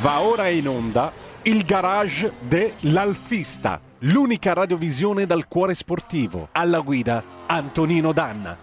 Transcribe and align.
Va 0.00 0.20
ora 0.20 0.46
in 0.46 0.68
onda 0.68 1.12
il 1.42 1.64
garage 1.64 2.32
dell'Alfista, 2.38 3.80
l'unica 4.00 4.52
radiovisione 4.52 5.26
dal 5.26 5.48
cuore 5.48 5.74
sportivo. 5.74 6.50
Alla 6.52 6.78
guida 6.78 7.20
Antonino 7.46 8.12
Danna. 8.12 8.56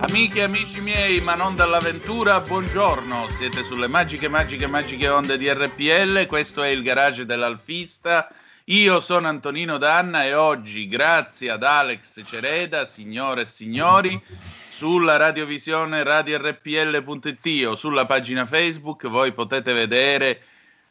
Amiche 0.00 0.38
e 0.38 0.42
amici 0.42 0.80
miei, 0.80 1.20
ma 1.20 1.34
non 1.34 1.54
dall'avventura, 1.54 2.40
buongiorno. 2.40 3.28
Siete 3.28 3.62
sulle 3.64 3.86
magiche, 3.86 4.28
magiche, 4.28 4.66
magiche 4.66 5.08
onde 5.08 5.36
di 5.36 5.52
RPL. 5.52 6.26
Questo 6.26 6.62
è 6.62 6.68
il 6.68 6.82
garage 6.82 7.26
dell'Alfista. 7.26 8.32
Io 8.70 9.00
sono 9.00 9.28
Antonino 9.28 9.78
Danna 9.78 10.26
e 10.26 10.34
oggi, 10.34 10.88
grazie 10.88 11.48
ad 11.50 11.62
Alex 11.62 12.22
Cereda, 12.26 12.84
signore 12.84 13.40
e 13.40 13.46
signori, 13.46 14.20
sulla 14.68 15.16
radiovisione 15.16 16.02
radiorpl.it 16.02 17.66
o 17.66 17.76
sulla 17.76 18.04
pagina 18.04 18.44
Facebook 18.44 19.06
voi 19.06 19.32
potete 19.32 19.72
vedere 19.72 20.42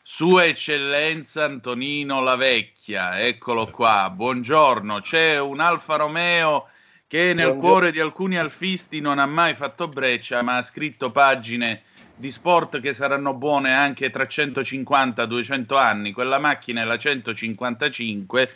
Sua 0.02 0.46
Eccellenza 0.46 1.44
Antonino 1.44 2.20
La 2.22 2.36
Vecchia. 2.36 3.20
Eccolo 3.20 3.68
qua. 3.68 4.10
Buongiorno. 4.10 5.00
C'è 5.02 5.40
un 5.40 5.60
Alfa 5.60 5.98
Romeo 5.98 6.70
che 7.06 7.36
nel 7.36 7.58
cuore 7.58 7.92
di 7.92 8.00
alcuni 8.00 8.40
alfisti 8.40 9.02
non 9.02 9.20
ha 9.20 9.28
mai 9.28 9.54
fatto 9.54 9.88
breccia, 9.88 10.42
ma 10.42 10.58
ha 10.58 10.64
scritto 10.64 11.12
pagine 11.12 11.84
di 12.18 12.32
sport 12.32 12.82
che 12.82 12.94
saranno 12.94 13.34
buone 13.34 13.74
anche 13.74 14.10
tra 14.10 14.24
150-200 14.24 15.78
anni. 15.78 16.12
Quella 16.12 16.40
macchina 16.40 16.82
è 16.82 16.86
la 16.86 16.98
155 16.98 18.50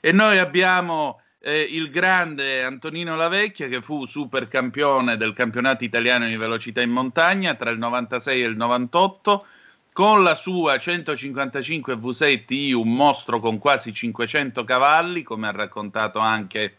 e 0.00 0.12
noi 0.12 0.38
abbiamo 0.38 1.20
eh, 1.40 1.60
il 1.60 1.90
grande 1.90 2.62
Antonino 2.62 3.16
Lavecchia 3.16 3.68
che 3.68 3.80
fu 3.80 4.04
super 4.04 4.48
campione 4.48 5.16
del 5.16 5.32
campionato 5.32 5.82
italiano 5.82 6.26
di 6.26 6.36
velocità 6.36 6.82
in 6.82 6.90
montagna 6.90 7.54
tra 7.54 7.70
il 7.70 7.78
96 7.78 8.42
e 8.42 8.46
il 8.46 8.56
98 8.56 9.46
con 9.92 10.22
la 10.22 10.34
sua 10.34 10.76
155 10.76 11.94
V6 11.94 12.44
Ti, 12.44 12.72
un 12.72 12.92
mostro 12.92 13.40
con 13.40 13.56
quasi 13.56 13.94
500 13.94 14.62
cavalli, 14.64 15.22
come 15.22 15.48
ha 15.48 15.52
raccontato 15.52 16.18
anche 16.18 16.76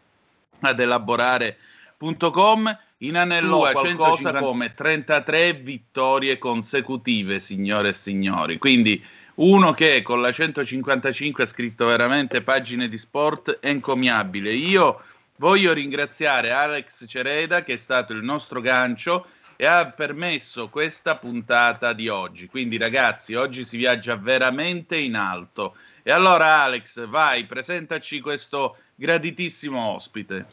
ad 0.60 0.80
elaborare.com, 0.80 2.78
inanellò 3.00 3.66
a 3.66 3.74
qualcosa 3.74 4.34
come 4.34 4.74
33 4.74 5.54
vittorie 5.54 6.38
consecutive, 6.38 7.40
signore 7.40 7.90
e 7.90 7.94
signori. 7.94 8.58
Quindi 8.58 9.04
uno 9.36 9.74
che 9.74 10.02
con 10.02 10.22
la 10.22 10.32
155 10.32 11.44
ha 11.44 11.48
scritto 11.48 11.86
veramente 11.86 12.42
pagine 12.42 12.90
di 12.90 12.98
sport 12.98 13.60
encomiabile. 13.62 14.52
Io 14.52 15.02
voglio 15.36 15.74
ringraziare 15.74 16.52
Alex 16.52 17.06
Cereda 17.08 17.64
che 17.64 17.74
è 17.74 17.78
stato 17.78 18.14
il 18.14 18.24
nostro 18.24 18.62
gancio 18.62 19.28
e 19.56 19.66
ha 19.66 19.88
permesso 19.88 20.70
questa 20.70 21.18
puntata 21.18 21.94
di 21.94 22.08
oggi. 22.08 22.48
Quindi 22.48 22.78
ragazzi, 22.78 23.36
oggi 23.36 23.66
si 23.66 23.78
viaggia 23.78 24.16
veramente 24.16 24.98
in 24.98 25.16
alto. 25.16 25.76
E 26.04 26.12
allora 26.12 26.62
Alex, 26.62 27.06
vai, 27.08 27.46
presentaci 27.46 28.22
questo 28.22 28.78
graditissimo 28.98 29.94
ospite. 29.94 30.48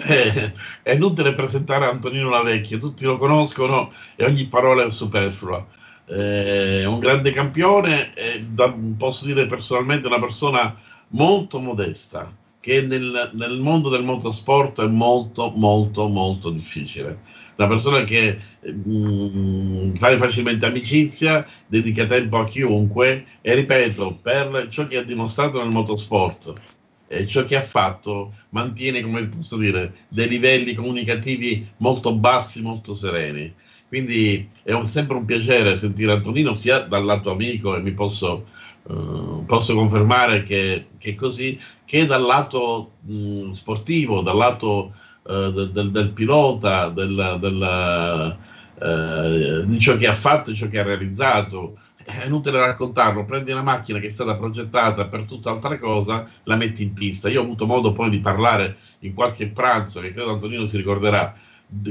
Eh, 0.00 0.52
è 0.82 0.92
inutile 0.92 1.34
presentare 1.34 1.86
Antonino 1.86 2.28
Lavecchia, 2.28 2.78
tutti 2.78 3.04
lo 3.04 3.18
conoscono 3.18 3.92
e 4.14 4.24
ogni 4.24 4.46
parola 4.46 4.84
è 4.84 4.92
superflua. 4.92 5.66
Eh, 6.06 6.82
è 6.82 6.84
un 6.84 7.00
grande 7.00 7.32
campione 7.32 8.14
e 8.14 8.46
da, 8.48 8.72
posso 8.96 9.24
dire 9.24 9.46
personalmente 9.46 10.06
una 10.06 10.20
persona 10.20 10.78
molto 11.08 11.58
modesta 11.58 12.32
che 12.60 12.82
nel, 12.82 13.30
nel 13.34 13.58
mondo 13.58 13.88
del 13.88 14.04
motorsport 14.04 14.82
è 14.82 14.86
molto 14.86 15.52
molto 15.56 16.06
molto 16.08 16.50
difficile 16.50 17.18
una 17.56 17.68
persona 17.68 18.04
che 18.04 18.38
mh, 18.62 18.90
mm, 18.90 19.94
fa 19.94 20.16
facilmente 20.16 20.64
amicizia, 20.64 21.44
dedica 21.66 22.06
tempo 22.06 22.38
a 22.38 22.44
chiunque 22.44 23.24
e 23.40 23.54
ripeto, 23.54 24.18
per 24.22 24.68
ciò 24.70 24.86
che 24.86 24.98
ha 24.98 25.02
dimostrato 25.02 25.58
nel 25.58 25.70
motorsport 25.70 26.76
e 27.08 27.26
ciò 27.26 27.44
che 27.46 27.56
ha 27.56 27.62
fatto, 27.62 28.34
mantiene, 28.50 29.00
come 29.00 29.26
posso 29.26 29.56
dire, 29.56 29.94
dei 30.08 30.28
livelli 30.28 30.74
comunicativi 30.74 31.66
molto 31.78 32.14
bassi, 32.14 32.62
molto 32.62 32.94
sereni. 32.94 33.52
Quindi 33.88 34.50
è 34.62 34.72
un, 34.72 34.86
sempre 34.86 35.16
un 35.16 35.24
piacere 35.24 35.76
sentire 35.76 36.12
Antonino 36.12 36.54
sia 36.54 36.80
dal 36.80 37.04
lato 37.04 37.30
amico 37.30 37.74
e 37.74 37.80
mi 37.80 37.92
posso, 37.92 38.44
uh, 38.82 39.42
posso 39.46 39.74
confermare 39.74 40.42
che, 40.42 40.88
è 40.98 41.14
così, 41.14 41.58
che 41.86 42.04
dal 42.04 42.22
lato 42.22 42.92
mh, 43.00 43.52
sportivo, 43.52 44.20
dal 44.20 44.36
lato 44.36 44.92
uh, 45.22 45.50
del, 45.50 45.90
del, 45.90 46.10
pilota, 46.10 46.90
del, 46.90 47.38
del, 47.40 48.36
uh, 48.78 49.64
di 49.64 49.78
ciò 49.78 49.96
che 49.96 50.06
ha 50.06 50.14
fatto, 50.14 50.52
ciò 50.52 50.68
che 50.68 50.78
ha 50.78 50.84
realizzato. 50.84 51.78
È 52.08 52.24
inutile 52.24 52.58
raccontarlo, 52.58 53.26
prendi 53.26 53.52
una 53.52 53.62
macchina 53.62 53.98
che 53.98 54.06
è 54.06 54.10
stata 54.10 54.34
progettata 54.34 55.08
per 55.08 55.24
tutt'altra 55.24 55.78
cosa, 55.78 56.26
la 56.44 56.56
metti 56.56 56.82
in 56.82 56.94
pista. 56.94 57.28
Io 57.28 57.40
ho 57.40 57.44
avuto 57.44 57.66
modo 57.66 57.92
poi 57.92 58.08
di 58.08 58.20
parlare 58.20 58.78
in 59.00 59.12
qualche 59.12 59.48
pranzo, 59.48 60.00
che 60.00 60.14
credo 60.14 60.32
Antonino 60.32 60.64
si 60.66 60.78
ricorderà, 60.78 61.36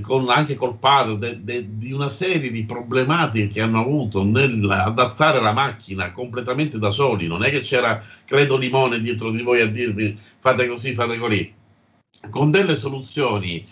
con, 0.02 0.28
anche 0.30 0.56
col 0.56 0.78
padre 0.78 1.20
de, 1.20 1.44
de, 1.44 1.78
di 1.78 1.92
una 1.92 2.10
serie 2.10 2.50
di 2.50 2.66
problematiche 2.66 3.48
che 3.48 3.62
hanno 3.62 3.80
avuto 3.80 4.24
nell'adattare 4.24 5.40
la 5.40 5.54
macchina 5.54 6.12
completamente 6.12 6.80
da 6.80 6.90
soli. 6.90 7.28
Non 7.28 7.44
è 7.44 7.52
che 7.52 7.60
c'era, 7.60 8.04
credo, 8.26 8.58
Limone 8.58 9.00
dietro 9.00 9.30
di 9.30 9.44
voi 9.44 9.62
a 9.62 9.68
dirvi 9.68 10.18
fate 10.40 10.68
così, 10.68 10.96
fate 10.96 11.20
così, 11.20 11.54
con 12.32 12.50
delle 12.50 12.76
soluzioni 12.76 13.64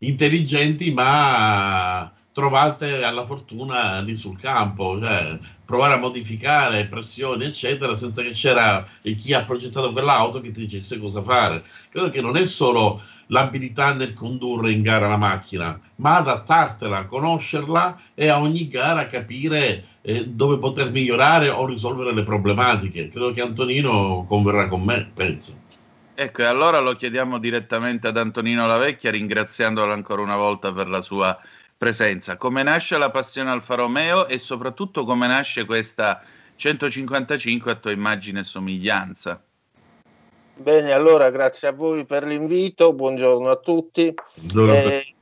intelligenti 0.00 0.92
ma 0.92 2.12
trovate 2.34 3.04
alla 3.04 3.24
fortuna 3.24 4.00
lì 4.00 4.16
sul 4.16 4.36
campo, 4.36 4.98
cioè 4.98 5.38
provare 5.64 5.94
a 5.94 5.98
modificare 5.98 6.84
pressioni, 6.86 7.44
eccetera, 7.44 7.94
senza 7.94 8.22
che 8.22 8.32
c'era 8.32 8.84
chi 9.02 9.32
ha 9.32 9.44
progettato 9.44 9.92
quell'auto 9.92 10.40
che 10.40 10.50
ti 10.50 10.66
dicesse 10.66 10.98
cosa 10.98 11.22
fare. 11.22 11.62
Credo 11.88 12.10
che 12.10 12.20
non 12.20 12.36
è 12.36 12.44
solo 12.46 13.00
l'abilità 13.28 13.94
nel 13.94 14.14
condurre 14.14 14.72
in 14.72 14.82
gara 14.82 15.06
la 15.06 15.16
macchina, 15.16 15.80
ma 15.96 16.16
adattartela, 16.16 17.06
conoscerla 17.06 18.00
e 18.14 18.26
a 18.26 18.40
ogni 18.40 18.66
gara 18.66 19.06
capire 19.06 19.84
eh, 20.02 20.26
dove 20.26 20.58
poter 20.58 20.90
migliorare 20.90 21.48
o 21.50 21.64
risolvere 21.64 22.12
le 22.12 22.24
problematiche. 22.24 23.10
Credo 23.10 23.32
che 23.32 23.42
Antonino 23.42 24.24
converrà 24.26 24.66
con 24.66 24.82
me, 24.82 25.08
penso. 25.14 25.62
Ecco, 26.16 26.42
e 26.42 26.46
allora 26.46 26.80
lo 26.80 26.96
chiediamo 26.96 27.38
direttamente 27.38 28.08
ad 28.08 28.16
Antonino 28.16 28.66
Lavecchia, 28.66 29.12
ringraziandolo 29.12 29.92
ancora 29.92 30.22
una 30.22 30.36
volta 30.36 30.72
per 30.72 30.88
la 30.88 31.00
sua 31.00 31.38
presenza. 31.84 32.38
Come 32.38 32.62
nasce 32.62 32.96
la 32.96 33.10
passione 33.10 33.50
Alfa 33.50 33.74
Romeo 33.74 34.26
e 34.26 34.38
soprattutto 34.38 35.04
come 35.04 35.26
nasce 35.26 35.66
questa 35.66 36.22
155 36.56 37.70
a 37.70 37.74
tua 37.74 37.90
immagine 37.90 38.40
e 38.40 38.44
somiglianza? 38.44 39.42
Bene, 40.56 40.92
allora 40.92 41.28
grazie 41.30 41.68
a 41.68 41.72
voi 41.72 42.06
per 42.06 42.24
l'invito, 42.24 42.94
buongiorno 42.94 43.50
a 43.50 43.56
tutti. 43.56 44.14
Buongiorno. 44.34 44.72
Eh, 44.72 45.13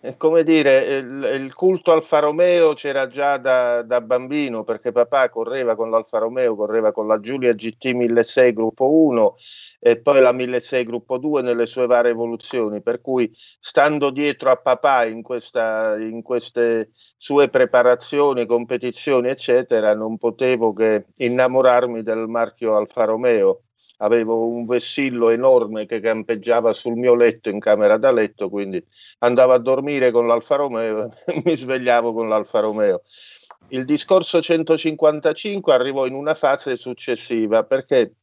eh, 0.00 0.16
come 0.16 0.44
dire, 0.44 0.98
il, 0.98 1.40
il, 1.42 1.54
culto 1.54 1.92
Alfa 1.92 2.20
Romeo 2.20 2.74
c'era 2.74 3.08
già 3.08 3.38
da, 3.38 3.82
da, 3.82 4.00
bambino 4.00 4.62
perché 4.62 4.92
papà 4.92 5.28
correva 5.30 5.74
con 5.74 5.90
l'Alfa 5.90 6.18
Romeo, 6.18 6.54
correva 6.54 6.92
con 6.92 7.08
la 7.08 7.18
Giulia 7.18 7.52
GT 7.52 7.86
1600 7.92 8.52
gruppo 8.54 8.90
1 8.90 9.34
e 9.80 10.00
poi 10.00 10.20
la 10.20 10.32
1600 10.32 10.88
gruppo 10.88 11.18
2 11.18 11.42
nelle 11.42 11.66
sue 11.66 11.86
varie 11.86 12.12
evoluzioni, 12.12 12.82
per 12.82 13.00
cui 13.00 13.30
stando 13.34 14.10
dietro 14.10 14.50
a 14.50 14.56
papà 14.56 15.06
in, 15.06 15.22
questa, 15.22 15.96
in 15.98 16.22
queste 16.22 16.92
sue 17.16 17.48
preparazioni, 17.48 18.46
competizioni 18.46 19.28
eccetera, 19.28 19.94
non 19.94 20.18
potevo 20.18 20.72
che 20.72 21.06
innamorarmi 21.16 22.02
del 22.02 22.28
marchio 22.28 22.76
Alfa 22.76 23.04
Romeo 23.04 23.62
avevo 24.04 24.46
un 24.46 24.66
vessillo 24.66 25.30
enorme 25.30 25.86
che 25.86 26.00
campeggiava 26.00 26.72
sul 26.72 26.94
mio 26.94 27.14
letto 27.14 27.48
in 27.48 27.58
camera 27.58 27.96
da 27.96 28.12
letto, 28.12 28.48
quindi 28.50 28.84
andavo 29.20 29.52
a 29.54 29.58
dormire 29.58 30.10
con 30.10 30.26
l'Alfa 30.26 30.56
Romeo 30.56 31.10
e 31.26 31.42
mi 31.44 31.56
svegliavo 31.56 32.12
con 32.12 32.28
l'Alfa 32.28 32.60
Romeo. 32.60 33.02
Il 33.68 33.86
discorso 33.86 34.42
155 34.42 35.72
arrivò 35.72 36.06
in 36.06 36.12
una 36.12 36.34
fase 36.34 36.76
successiva 36.76 37.64
perché 37.64 38.16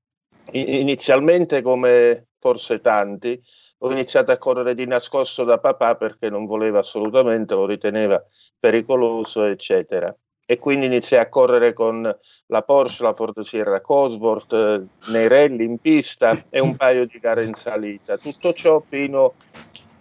inizialmente, 0.52 1.64
come 1.64 2.28
forse 2.40 2.80
tanti, 2.80 3.42
ho 3.80 3.92
iniziato 3.92 4.32
a 4.32 4.38
correre 4.38 4.76
di 4.76 4.86
nascosto 4.86 5.44
da 5.44 5.58
papà 5.58 5.96
perché 5.96 6.30
non 6.30 6.46
voleva 6.46 6.80
assolutamente, 6.80 7.56
lo 7.56 7.66
riteneva 7.66 8.24
pericoloso, 8.60 9.46
eccetera 9.46 10.16
e 10.52 10.60
quindi 10.60 10.88
iniziai 10.88 11.22
a 11.22 11.30
correre 11.30 11.72
con 11.72 12.14
la 12.48 12.62
Porsche, 12.62 13.04
la 13.04 13.14
Ford 13.14 13.40
Sierra 13.40 13.80
Cosworth, 13.80 14.52
eh, 14.52 14.84
nei 15.10 15.30
rally 15.30 15.64
in 15.64 15.78
pista 15.78 16.38
e 16.50 16.60
un 16.60 16.76
paio 16.76 17.06
di 17.06 17.20
gare 17.20 17.46
in 17.46 17.54
salita. 17.54 18.18
Tutto 18.18 18.52
ciò 18.52 18.84
fino 18.86 19.36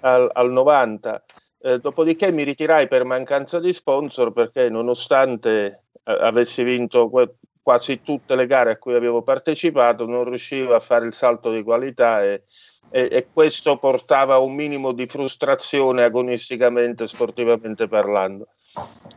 al, 0.00 0.28
al 0.32 0.50
90. 0.50 1.22
Eh, 1.60 1.78
dopodiché 1.78 2.32
mi 2.32 2.42
ritirai 2.42 2.88
per 2.88 3.04
mancanza 3.04 3.60
di 3.60 3.72
sponsor 3.72 4.32
perché 4.32 4.68
nonostante 4.68 5.84
eh, 6.02 6.18
avessi 6.20 6.64
vinto 6.64 7.08
que- 7.08 7.36
quasi 7.62 8.02
tutte 8.02 8.34
le 8.34 8.48
gare 8.48 8.72
a 8.72 8.76
cui 8.76 8.96
avevo 8.96 9.22
partecipato, 9.22 10.04
non 10.04 10.24
riuscivo 10.24 10.74
a 10.74 10.80
fare 10.80 11.06
il 11.06 11.14
salto 11.14 11.52
di 11.52 11.62
qualità 11.62 12.24
e, 12.24 12.42
e, 12.90 13.08
e 13.08 13.28
questo 13.32 13.76
portava 13.76 14.34
a 14.34 14.38
un 14.40 14.56
minimo 14.56 14.90
di 14.90 15.06
frustrazione 15.06 16.02
agonisticamente, 16.02 17.06
sportivamente 17.06 17.86
parlando. 17.86 18.48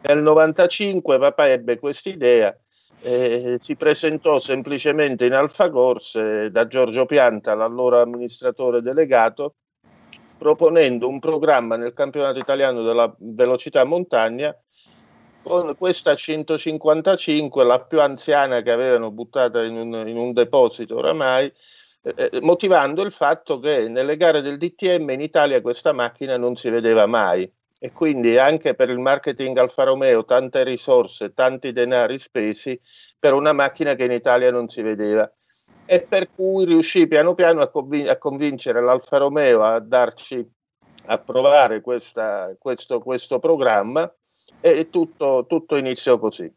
Nel 0.01 0.21
95 0.21 1.19
papà 1.19 1.49
ebbe 1.49 1.77
quest'idea 1.77 2.57
eh, 3.01 3.59
si 3.61 3.75
presentò 3.75 4.39
semplicemente 4.39 5.25
in 5.25 5.33
Alfa 5.33 5.69
Corse 5.69 6.49
da 6.49 6.67
Giorgio 6.67 7.05
Pianta, 7.05 7.53
l'allora 7.53 8.01
amministratore 8.01 8.81
delegato, 8.81 9.55
proponendo 10.37 11.07
un 11.07 11.19
programma 11.19 11.75
nel 11.75 11.93
campionato 11.93 12.39
italiano 12.39 12.81
della 12.81 13.13
velocità 13.19 13.83
montagna 13.83 14.55
con 15.41 15.75
questa 15.77 16.15
155, 16.15 17.65
la 17.65 17.81
più 17.81 17.99
anziana 17.99 18.61
che 18.61 18.71
avevano 18.71 19.11
buttata 19.11 19.63
in 19.63 19.75
un, 19.75 20.07
in 20.07 20.15
un 20.15 20.31
deposito 20.31 20.95
oramai, 20.95 21.51
eh 22.01 22.39
motivando 22.41 23.01
il 23.01 23.11
fatto 23.11 23.59
che 23.59 23.87
nelle 23.89 24.17
gare 24.17 24.41
del 24.41 24.57
DTM 24.57 25.09
in 25.11 25.21
Italia 25.21 25.61
questa 25.61 25.91
macchina 25.91 26.37
non 26.37 26.55
si 26.55 26.69
vedeva 26.69 27.05
mai 27.05 27.49
e 27.83 27.91
quindi 27.91 28.37
anche 28.37 28.75
per 28.75 28.89
il 28.89 28.97
marketing 28.97 29.57
Alfa 29.57 29.83
Romeo 29.83 30.23
tante 30.23 30.63
risorse, 30.63 31.33
tanti 31.33 31.73
denari 31.73 32.17
spesi 32.17 32.79
per 33.19 33.33
una 33.33 33.51
macchina 33.51 33.93
che 33.93 34.05
in 34.05 34.13
Italia 34.13 34.51
non 34.51 34.69
si 34.69 34.81
vedeva 34.81 35.29
e 35.85 35.99
per 35.99 36.29
cui 36.33 36.63
riuscì 36.63 37.07
piano 37.07 37.35
piano 37.35 37.59
a, 37.59 37.67
convin- 37.67 38.07
a 38.07 38.17
convincere 38.17 38.81
l'Alfa 38.81 39.17
Romeo 39.17 39.63
a 39.63 39.81
darci 39.81 40.49
a 41.07 41.17
provare 41.17 41.81
questa, 41.81 42.55
questo, 42.57 43.01
questo, 43.01 43.39
programma 43.39 44.09
e 44.61 44.89
tutto, 44.89 45.45
tutto 45.45 45.75
iniziò 45.75 46.17
così. 46.17 46.49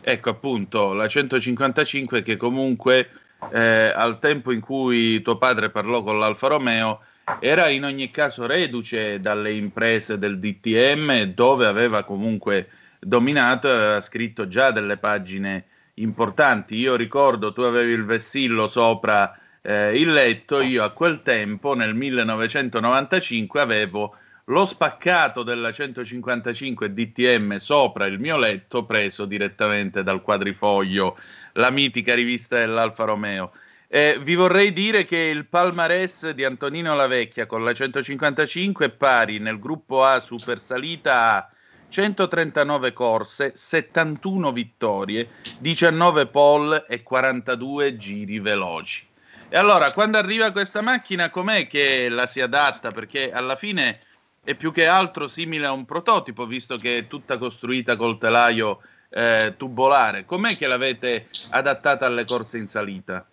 Ecco 0.00 0.30
appunto 0.30 0.94
la 0.94 1.08
155 1.08 2.22
che 2.22 2.38
comunque 2.38 3.10
eh, 3.52 3.92
al 3.94 4.18
tempo 4.18 4.50
in 4.50 4.62
cui 4.62 5.20
tuo 5.20 5.36
padre 5.36 5.68
parlò 5.68 6.02
con 6.02 6.18
l'Alfa 6.18 6.48
Romeo 6.48 7.00
era 7.40 7.68
in 7.68 7.84
ogni 7.84 8.10
caso 8.10 8.46
reduce 8.46 9.20
dalle 9.20 9.52
imprese 9.52 10.18
del 10.18 10.38
DTM 10.38 11.22
dove 11.34 11.66
aveva 11.66 12.04
comunque 12.04 12.68
dominato 13.00 13.68
e 13.68 13.72
aveva 13.72 14.00
scritto 14.00 14.46
già 14.46 14.70
delle 14.70 14.96
pagine 14.96 15.64
importanti. 15.94 16.76
Io 16.76 16.96
ricordo, 16.96 17.52
tu 17.52 17.62
avevi 17.62 17.92
il 17.92 18.04
vessillo 18.04 18.68
sopra 18.68 19.38
eh, 19.62 19.98
il 19.98 20.12
letto, 20.12 20.60
io 20.60 20.84
a 20.84 20.90
quel 20.90 21.22
tempo, 21.22 21.74
nel 21.74 21.94
1995, 21.94 23.60
avevo 23.60 24.16
lo 24.48 24.66
spaccato 24.66 25.42
della 25.42 25.72
155 25.72 26.92
DTM 26.92 27.56
sopra 27.56 28.04
il 28.04 28.18
mio 28.18 28.36
letto 28.36 28.84
preso 28.84 29.24
direttamente 29.24 30.02
dal 30.02 30.20
quadrifoglio, 30.20 31.18
la 31.54 31.70
mitica 31.70 32.14
rivista 32.14 32.58
dell'Alfa 32.58 33.04
Romeo. 33.04 33.52
Eh, 33.86 34.18
vi 34.20 34.34
vorrei 34.34 34.72
dire 34.72 35.04
che 35.04 35.18
il 35.18 35.46
palmarès 35.46 36.30
di 36.30 36.44
Antonino 36.44 36.94
Lavecchia 36.94 37.46
con 37.46 37.62
la 37.62 37.72
155 37.72 38.86
è 38.86 38.90
pari 38.90 39.38
nel 39.38 39.58
gruppo 39.58 40.04
A 40.04 40.20
super 40.20 40.58
salita 40.58 41.36
a 41.36 41.48
139 41.88 42.92
corse, 42.92 43.52
71 43.54 44.52
vittorie, 44.52 45.28
19 45.60 46.26
pole 46.26 46.86
e 46.88 47.04
42 47.04 47.96
giri 47.96 48.40
veloci. 48.40 49.06
E 49.48 49.56
allora, 49.56 49.92
quando 49.92 50.18
arriva 50.18 50.50
questa 50.50 50.80
macchina, 50.80 51.30
com'è 51.30 51.68
che 51.68 52.08
la 52.08 52.26
si 52.26 52.40
adatta? 52.40 52.90
Perché 52.90 53.30
alla 53.30 53.54
fine 53.54 54.00
è 54.42 54.56
più 54.56 54.72
che 54.72 54.88
altro 54.88 55.28
simile 55.28 55.66
a 55.66 55.72
un 55.72 55.84
prototipo, 55.84 56.46
visto 56.46 56.74
che 56.74 56.98
è 56.98 57.06
tutta 57.06 57.38
costruita 57.38 57.94
col 57.94 58.18
telaio 58.18 58.80
eh, 59.10 59.54
tubolare. 59.56 60.24
Com'è 60.24 60.56
che 60.56 60.66
l'avete 60.66 61.28
adattata 61.50 62.06
alle 62.06 62.24
corse 62.24 62.58
in 62.58 62.66
salita? 62.66 63.24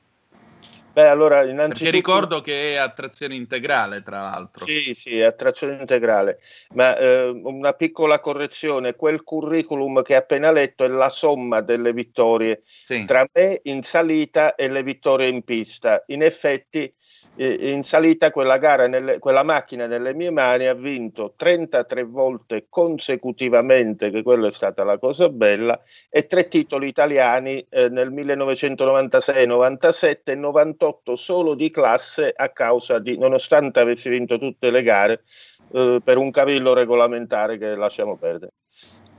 Beh, 0.94 1.08
allora, 1.08 1.44
innanzitutto... 1.44 1.84
Perché 1.84 1.96
ricordo 1.96 2.42
che 2.42 2.74
è 2.74 2.76
a 2.76 2.90
trazione 2.90 3.36
integrale, 3.36 4.04
tra 4.04 4.22
l'altro. 4.22 4.66
Sì, 4.66 4.94
sì, 4.94 5.20
è 5.20 5.24
a 5.24 5.32
trazione 5.32 5.78
integrale. 5.80 6.40
Ma 6.74 6.98
eh, 6.98 7.30
una 7.30 7.74
piccola 7.74 8.20
correzione, 8.20 8.96
quel 8.96 9.24
curriculum 9.24 10.02
che 10.02 10.16
hai 10.16 10.20
appena 10.20 10.52
letto 10.52 10.84
è 10.84 10.88
la 10.88 11.10
somma 11.10 11.62
delle 11.62 11.94
vittorie 11.94 12.62
sì. 12.64 13.06
tra 13.06 13.26
me 13.32 13.60
in 13.64 13.82
salita 13.84 14.56
e 14.56 14.68
le 14.68 14.84
vittorie 14.84 15.28
in 15.28 15.44
pista. 15.44 16.04
In 16.08 16.24
effetti 16.24 16.94
in 17.36 17.84
salita 17.84 18.30
quella 18.30 18.58
gara, 18.58 18.88
nelle, 18.88 19.18
quella 19.20 19.44
macchina 19.44 19.88
nelle 19.88 20.14
mie 20.14 20.32
mani 20.32 20.66
ha 20.66 20.74
vinto 20.74 21.34
33 21.38 22.04
volte 22.04 22.66
consecutivamente, 22.70 24.12
che 24.12 24.22
quella 24.22 24.48
è 24.48 24.52
stata 24.52 24.84
la 24.84 25.00
cosa 25.00 25.30
bella, 25.30 25.82
e 26.10 26.28
tre 26.28 26.48
titoli 26.50 26.88
italiani 26.88 27.66
eh, 27.70 27.90
nel 27.90 28.12
1996, 28.12 29.48
97 29.48 30.34
e 30.34 30.36
98 30.36 30.81
solo 31.14 31.56
di 31.56 31.70
classe 31.70 32.34
a 32.36 32.50
causa 32.50 33.00
di, 33.00 33.18
nonostante 33.18 33.80
avessi 33.80 34.10
vinto 34.10 34.38
tutte 34.38 34.72
le 34.72 34.82
gare, 34.82 35.24
eh, 35.74 36.02
per 36.04 36.18
un 36.18 36.32
cavillo 36.32 36.74
regolamentare 36.74 37.58
che 37.58 37.76
lasciamo 37.76 38.18
perdere. 38.18 38.54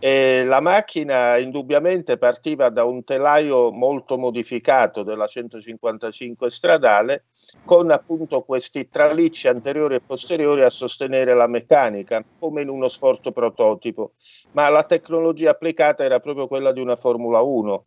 E 0.05 0.43
la 0.45 0.59
macchina 0.59 1.37
indubbiamente 1.37 2.19
partiva 2.19 2.71
da 2.71 2.83
un 2.83 3.05
telaio 3.05 3.71
molto 3.71 4.19
modificato 4.19 5.05
della 5.05 5.29
155 5.29 6.51
stradale 6.51 7.27
con 7.65 7.89
appunto 7.93 8.43
questi 8.43 8.89
tralicci 8.89 9.47
anteriori 9.47 9.95
e 9.95 10.01
posteriori 10.01 10.65
a 10.65 10.71
sostenere 10.71 11.35
la 11.35 11.47
meccanica 11.47 12.25
come 12.41 12.63
in 12.63 12.69
uno 12.69 12.89
sforzo 12.89 13.31
prototipo, 13.31 14.15
ma 14.55 14.69
la 14.71 14.83
tecnologia 14.83 15.51
applicata 15.51 16.03
era 16.03 16.19
proprio 16.19 16.49
quella 16.49 16.73
di 16.73 16.81
una 16.81 16.97
Formula 16.97 17.41
1 17.41 17.85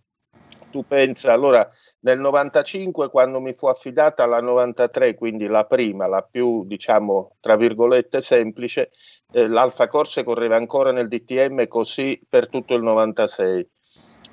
tu 0.76 0.86
pensa, 0.86 1.32
allora 1.32 1.66
nel 2.02 2.20
95 2.20 3.10
quando 3.10 3.40
mi 3.40 3.54
fu 3.54 3.68
affidata 3.68 4.26
la 4.26 4.42
93, 4.42 5.16
quindi 5.16 5.48
la 5.48 5.64
prima, 5.64 6.06
la 6.06 6.22
più 6.22 6.66
diciamo 6.66 7.38
tra 7.40 7.56
virgolette 7.56 8.20
semplice, 8.20 8.92
eh, 9.32 9.48
l'Alfa 9.48 9.88
Corse 9.88 10.26
correva 10.26 10.58
ancora 10.58 10.92
nel 10.92 11.08
DTM 11.08 11.66
così 11.70 12.22
per 12.28 12.50
tutto 12.50 12.76
il 12.76 12.84
96. 12.84 13.70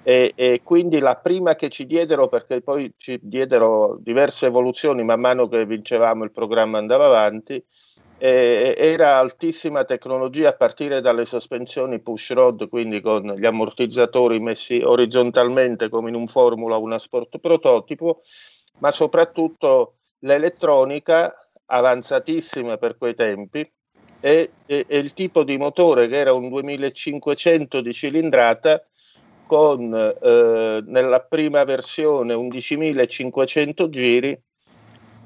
E, 0.03 0.33
e, 0.35 0.63
quindi 0.65 0.99
la 0.99 1.15
prima 1.15 1.55
che 1.55 1.69
ci 1.69 1.87
diedero, 1.87 2.27
perché 2.27 2.61
poi 2.61 2.93
ci 2.97 3.21
diedero 3.23 3.97
diverse 4.01 4.47
evoluzioni 4.47 5.05
man 5.05 5.21
mano 5.21 5.47
che 5.47 5.65
vincevamo 5.65 6.25
il 6.25 6.33
programma 6.33 6.79
andava 6.79 7.07
avanti, 7.07 7.65
eh, 8.25 8.77
era 8.79 9.19
altissima 9.19 9.85
tecnologia 9.85 10.51
a 10.51 10.53
partire 10.53 11.01
dalle 11.01 11.25
sospensioni 11.25 11.99
push 11.99 12.33
rod, 12.35 12.69
quindi 12.69 13.01
con 13.01 13.35
gli 13.37 13.45
ammortizzatori 13.45 14.39
messi 14.39 14.81
orizzontalmente 14.81 15.89
come 15.89 16.11
in 16.11 16.15
un 16.15 16.29
Formula 16.29 16.77
una 16.77 17.01
Sport 17.01 17.41
prototipo, 17.41 18.23
ma 18.79 18.93
soprattutto 18.93 19.97
l'elettronica 20.21 21.35
avanzatissima 21.67 22.77
per 22.77 22.97
quei 22.97 23.17
tempi 23.17 23.69
e, 24.21 24.53
e, 24.67 24.85
e 24.87 24.99
il 24.99 25.15
tipo 25.15 25.43
di 25.43 25.59
motore 25.59 26.07
che 26.07 26.19
era 26.19 26.33
un 26.33 26.49
2500 26.49 27.81
di 27.81 27.93
cilindrata 27.93 28.87
con 29.47 29.93
eh, 29.93 30.85
nella 30.87 31.21
prima 31.23 31.65
versione 31.65 32.35
11.500 32.35 33.89
giri 33.89 34.41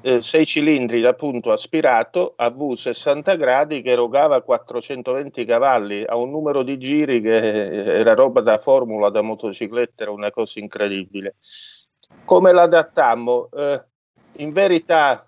eh, 0.01 0.21
6 0.21 0.45
cilindri 0.45 1.03
appunto 1.05 1.51
aspirato 1.51 2.33
a 2.35 2.49
V 2.49 2.73
60 2.73 3.35
gradi 3.35 3.81
che 3.81 3.91
erogava 3.91 4.41
420 4.41 5.45
cavalli 5.45 6.03
a 6.05 6.15
un 6.15 6.29
numero 6.29 6.63
di 6.63 6.77
giri 6.77 7.21
che 7.21 7.97
era 7.99 8.13
roba 8.13 8.41
da 8.41 8.59
formula, 8.59 9.09
da 9.09 9.21
motocicletta, 9.21 10.03
era 10.03 10.11
una 10.11 10.31
cosa 10.31 10.59
incredibile. 10.59 11.35
Come 12.23 12.51
l'adattammo? 12.51 13.49
Eh, 13.51 13.83
in 14.37 14.53
verità 14.53 15.27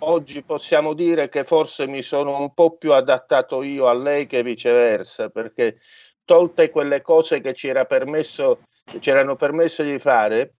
oggi 0.00 0.42
possiamo 0.42 0.92
dire 0.94 1.28
che 1.28 1.44
forse 1.44 1.86
mi 1.86 2.02
sono 2.02 2.40
un 2.40 2.52
po' 2.52 2.76
più 2.76 2.92
adattato 2.92 3.62
io 3.62 3.88
a 3.88 3.94
lei 3.94 4.26
che 4.26 4.42
viceversa, 4.42 5.28
perché 5.28 5.78
tolte 6.24 6.70
quelle 6.70 7.00
cose 7.00 7.40
che 7.40 7.54
ci 7.54 7.68
era 7.68 7.84
permesso, 7.84 8.60
ci 9.00 9.10
erano 9.10 9.36
permesse 9.36 9.84
di 9.84 9.98
fare, 9.98 10.57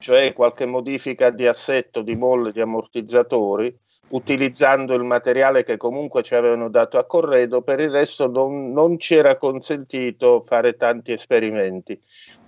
cioè 0.00 0.32
qualche 0.32 0.66
modifica 0.66 1.30
di 1.30 1.46
assetto, 1.46 2.00
di 2.00 2.16
molle, 2.16 2.52
di 2.52 2.60
ammortizzatori, 2.60 3.78
utilizzando 4.08 4.94
il 4.94 5.04
materiale 5.04 5.62
che 5.62 5.76
comunque 5.76 6.22
ci 6.22 6.34
avevano 6.34 6.70
dato 6.70 6.98
a 6.98 7.04
corredo, 7.04 7.60
per 7.60 7.80
il 7.80 7.90
resto 7.90 8.28
non, 8.28 8.72
non 8.72 8.98
ci 8.98 9.14
era 9.14 9.36
consentito 9.36 10.42
fare 10.46 10.76
tanti 10.76 11.12
esperimenti, 11.12 12.00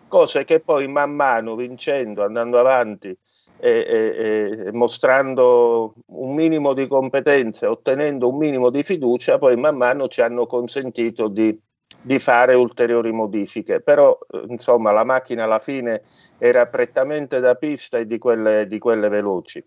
cose 0.09 0.45
che 0.45 0.61
poi 0.61 0.89
man 0.89 1.13
mano 1.13 1.55
vincendo, 1.55 2.25
andando 2.25 2.59
avanti 2.59 3.17
e, 3.59 3.71
e, 3.87 4.67
e 4.67 4.73
mostrando 4.73 5.95
un 6.07 6.35
minimo 6.35 6.73
di 6.73 6.87
competenze, 6.87 7.67
ottenendo 7.67 8.31
un 8.31 8.39
minimo 8.39 8.71
di 8.71 8.83
fiducia, 8.83 9.39
poi 9.39 9.57
man 9.57 9.77
mano 9.77 10.09
ci 10.09 10.23
hanno 10.23 10.47
consentito 10.47 11.29
di 11.29 11.57
di 12.03 12.19
fare 12.19 12.55
ulteriori 12.55 13.13
modifiche, 13.13 13.81
però 13.81 14.19
insomma 14.49 14.91
la 14.91 15.05
macchina 15.05 15.45
alla 15.45 15.61
fine 15.61 16.03
era 16.37 16.67
prettamente 16.67 17.39
da 17.41 17.55
pista 17.55 17.99
e 17.99 18.07
di 18.07 18.19
quelle, 18.19 18.67
di 18.67 18.79
quelle 18.79 19.09
veloci. 19.09 19.65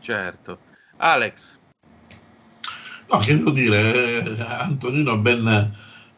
Certo. 0.00 0.58
Alex. 0.98 1.58
No, 3.10 3.18
che 3.18 3.36
devo 3.36 3.50
dire, 3.50 4.22
eh, 4.22 4.36
Antonino 4.38 5.12
ha 5.12 5.16
ben, 5.16 5.72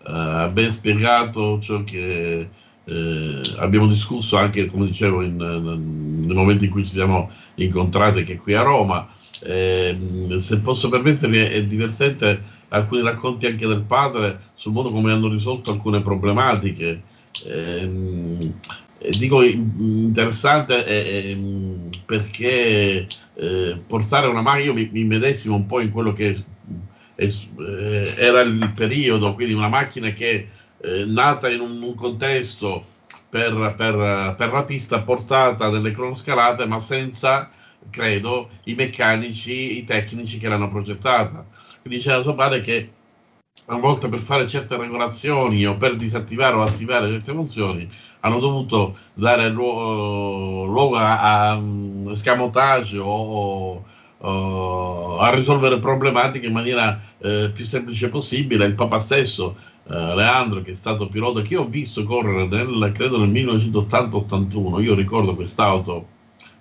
uh, 0.04 0.50
ben 0.50 0.72
spiegato 0.72 1.60
ciò 1.60 1.82
che 1.84 2.48
eh, 2.88 3.40
abbiamo 3.58 3.86
discusso 3.88 4.36
anche, 4.36 4.66
come 4.66 4.86
dicevo, 4.86 5.22
in, 5.22 5.36
nel 5.36 6.34
momento 6.34 6.64
in 6.64 6.70
cui 6.70 6.84
ci 6.84 6.92
siamo 6.92 7.30
incontrati 7.56 8.24
che 8.24 8.38
qui 8.38 8.54
a 8.54 8.62
Roma. 8.62 9.08
Eh, 9.42 9.98
se 10.38 10.60
posso 10.60 10.88
permettermi, 10.88 11.38
è 11.38 11.64
divertente 11.64 12.54
alcuni 12.68 13.02
racconti 13.02 13.46
anche 13.46 13.66
del 13.66 13.82
padre 13.82 14.40
sul 14.54 14.72
modo 14.72 14.90
come 14.90 15.12
hanno 15.12 15.28
risolto 15.28 15.70
alcune 15.70 16.00
problematiche. 16.00 17.02
Eh, 17.44 18.52
dico 19.10 19.42
interessante 19.42 20.86
eh, 20.86 21.38
perché 22.04 23.06
eh, 23.34 23.80
portare 23.86 24.26
una 24.26 24.40
macchina, 24.40 24.64
io 24.64 24.74
mi, 24.74 24.88
mi 24.92 25.04
medesimo 25.04 25.54
un 25.54 25.66
po' 25.66 25.80
in 25.80 25.90
quello 25.90 26.12
che 26.12 26.36
eh, 27.16 28.14
era 28.16 28.40
il 28.40 28.72
periodo, 28.74 29.34
quindi 29.34 29.52
una 29.52 29.68
macchina 29.68 30.10
che 30.10 30.48
eh, 30.78 31.04
nata 31.04 31.48
in 31.48 31.60
un, 31.60 31.82
un 31.82 31.94
contesto 31.94 32.84
per, 33.28 33.74
per, 33.76 34.34
per, 34.36 34.52
la 34.52 34.64
pista 34.64 35.00
portata 35.02 35.68
delle 35.68 35.90
cronoscalate, 35.90 36.66
ma 36.66 36.78
senza, 36.78 37.50
credo, 37.90 38.50
i 38.64 38.74
meccanici, 38.74 39.78
i 39.78 39.84
tecnici 39.84 40.38
che 40.38 40.48
l'hanno 40.48 40.68
progettata. 40.68 41.46
Quindi 41.80 41.98
diceva 41.98 42.22
suo 42.22 42.34
padre 42.34 42.62
che 42.62 42.90
a 43.66 43.76
volte 43.76 44.08
per 44.08 44.20
fare 44.20 44.46
certe 44.46 44.76
regolazioni 44.76 45.66
o 45.66 45.76
per 45.76 45.96
disattivare 45.96 46.56
o 46.56 46.62
attivare 46.62 47.08
certe 47.08 47.32
funzioni 47.32 47.90
hanno 48.20 48.38
dovuto 48.40 48.96
dare 49.14 49.48
luogo 49.48 50.96
a, 50.96 51.50
a 51.50 51.54
um, 51.54 52.14
scamotage 52.14 52.98
o, 52.98 53.84
o, 54.18 55.18
a 55.18 55.30
risolvere 55.34 55.78
problematiche 55.78 56.46
in 56.46 56.52
maniera 56.52 57.00
eh, 57.18 57.50
più 57.54 57.64
semplice 57.64 58.08
possibile. 58.08 58.64
Il 58.64 58.74
Papa 58.74 58.98
stesso, 58.98 59.56
eh, 59.88 60.14
Leandro, 60.14 60.62
che 60.62 60.72
è 60.72 60.74
stato 60.74 61.08
pilota, 61.08 61.42
che 61.42 61.54
io 61.54 61.62
ho 61.62 61.68
visto 61.68 62.02
correre 62.02 62.46
nel, 62.46 62.90
credo 62.92 63.24
nel 63.24 63.30
1980-81, 63.30 64.82
io 64.82 64.94
ricordo 64.94 65.36
quest'auto, 65.36 66.14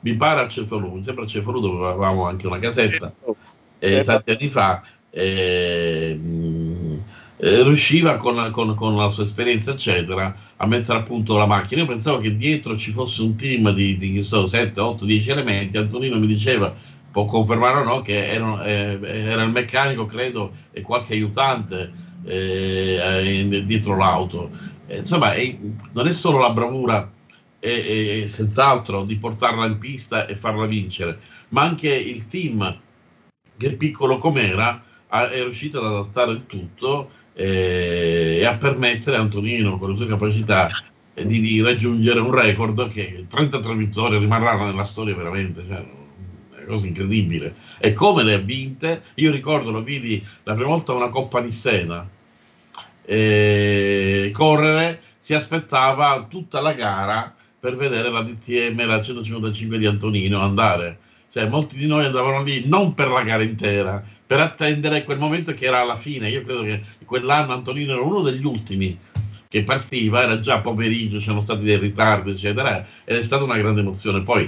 mi 0.05 0.13
pare 0.13 0.41
a 0.41 0.47
Cefalù, 0.47 0.93
mi 0.93 1.03
sembra 1.03 1.23
a 1.23 1.27
Cefalù 1.27 1.59
dove 1.59 1.87
avevamo 1.87 2.27
anche 2.27 2.45
una 2.45 2.59
casetta, 2.59 3.11
eh, 3.79 4.03
tanti 4.03 4.31
anni 4.31 4.49
fa. 4.49 4.83
Eh, 5.09 6.19
eh, 7.37 7.63
riusciva 7.63 8.17
con, 8.17 8.49
con, 8.51 8.75
con, 8.75 8.95
la 8.95 9.09
sua 9.09 9.23
esperienza, 9.23 9.71
eccetera, 9.71 10.35
a 10.57 10.67
mettere 10.67 10.99
a 10.99 11.01
punto 11.01 11.35
la 11.37 11.47
macchina. 11.47 11.81
Io 11.81 11.87
pensavo 11.87 12.19
che 12.19 12.35
dietro 12.35 12.77
ci 12.77 12.91
fosse 12.91 13.23
un 13.23 13.35
team 13.35 13.71
di, 13.71 13.97
di 13.97 14.23
so, 14.23 14.47
7, 14.47 14.79
8, 14.79 15.05
10 15.05 15.31
elementi. 15.31 15.77
Antonino 15.77 16.19
mi 16.19 16.27
diceva, 16.27 16.73
può 17.11 17.25
confermare 17.25 17.79
o 17.79 17.83
no, 17.83 18.01
che 18.03 18.31
era, 18.31 18.63
eh, 18.63 18.99
era 19.01 19.41
il 19.41 19.51
meccanico, 19.51 20.05
credo, 20.05 20.51
e 20.71 20.81
qualche 20.81 21.13
aiutante 21.13 21.91
eh, 22.25 23.63
dietro 23.65 23.97
l'auto. 23.97 24.51
Eh, 24.85 24.99
insomma, 24.99 25.31
non 25.93 26.07
è 26.07 26.13
solo 26.13 26.37
la 26.37 26.51
bravura 26.51 27.11
e, 27.65 28.27
senz'altro 28.27 29.03
di 29.03 29.17
portarla 29.17 29.65
in 29.65 29.77
pista 29.77 30.27
e 30.27 30.35
farla 30.35 30.65
vincere, 30.65 31.19
ma 31.49 31.63
anche 31.63 31.93
il 31.93 32.27
team, 32.27 32.79
che 33.57 33.73
piccolo 33.73 34.17
com'era, 34.17 34.83
è 35.07 35.41
riuscito 35.41 35.79
ad 35.79 35.85
adattare 35.85 36.31
il 36.31 36.45
tutto 36.45 37.09
eh, 37.33 38.39
e 38.41 38.45
a 38.45 38.55
permettere 38.57 39.17
a 39.17 39.21
Antonino 39.21 39.77
con 39.77 39.91
le 39.91 39.97
sue 39.97 40.07
capacità 40.07 40.69
eh, 41.13 41.25
di, 41.25 41.39
di, 41.39 41.61
raggiungere 41.61 42.19
un 42.19 42.31
record 42.31 42.89
che 42.89 43.25
33 43.29 43.75
vittorie 43.75 44.19
rimarranno 44.19 44.65
nella 44.65 44.83
storia 44.83 45.15
veramente. 45.15 45.63
Cioè, 45.67 45.85
cosa 46.65 46.87
incredibile. 46.87 47.55
E 47.77 47.93
come 47.93 48.23
le 48.23 48.33
ha 48.33 48.39
vinte? 48.39 49.03
Io 49.15 49.31
ricordo, 49.31 49.71
lo 49.71 49.83
vidi 49.83 50.23
la 50.43 50.53
prima 50.53 50.69
volta 50.69 50.93
una 50.93 51.09
Coppa 51.09 51.39
Nissena 51.39 52.07
eh, 53.05 54.31
correre, 54.33 55.01
si 55.19 55.33
aspettava 55.33 56.25
tutta 56.29 56.61
la 56.61 56.73
gara 56.73 57.35
per 57.65 57.77
vedere 57.77 58.11
la 58.11 58.21
DTM, 58.21 58.85
la 58.85 59.01
155 59.01 59.79
di 59.79 59.87
Antonino 59.87 60.39
andare. 60.39 60.99
Cioè, 61.31 61.47
molti 61.47 61.77
di 61.77 61.87
noi 61.87 62.05
andavano 62.05 62.43
lì 62.43 62.67
non 62.67 62.93
per 62.93 63.07
la 63.07 63.23
gara 63.23 63.41
intera, 63.41 64.03
per 64.23 64.39
attendere 64.39 65.03
quel 65.03 65.17
momento 65.17 65.51
che 65.55 65.65
era 65.65 65.79
alla 65.81 65.97
fine. 65.97 66.29
Io 66.29 66.43
credo 66.43 66.61
che 66.61 66.83
quell'anno 67.05 67.53
Antonino 67.53 67.93
era 67.93 68.01
uno 68.01 68.21
degli 68.21 68.45
ultimi 68.45 68.95
che 69.47 69.63
partiva, 69.63 70.21
era 70.21 70.39
già 70.39 70.59
pomeriggio, 70.59 71.17
c'erano 71.17 71.41
stati 71.41 71.63
dei 71.63 71.79
ritardi, 71.79 72.31
eccetera, 72.31 72.85
ed 73.03 73.17
è 73.17 73.23
stata 73.23 73.43
una 73.43 73.57
grande 73.57 73.81
emozione. 73.81 74.21
Poi 74.21 74.47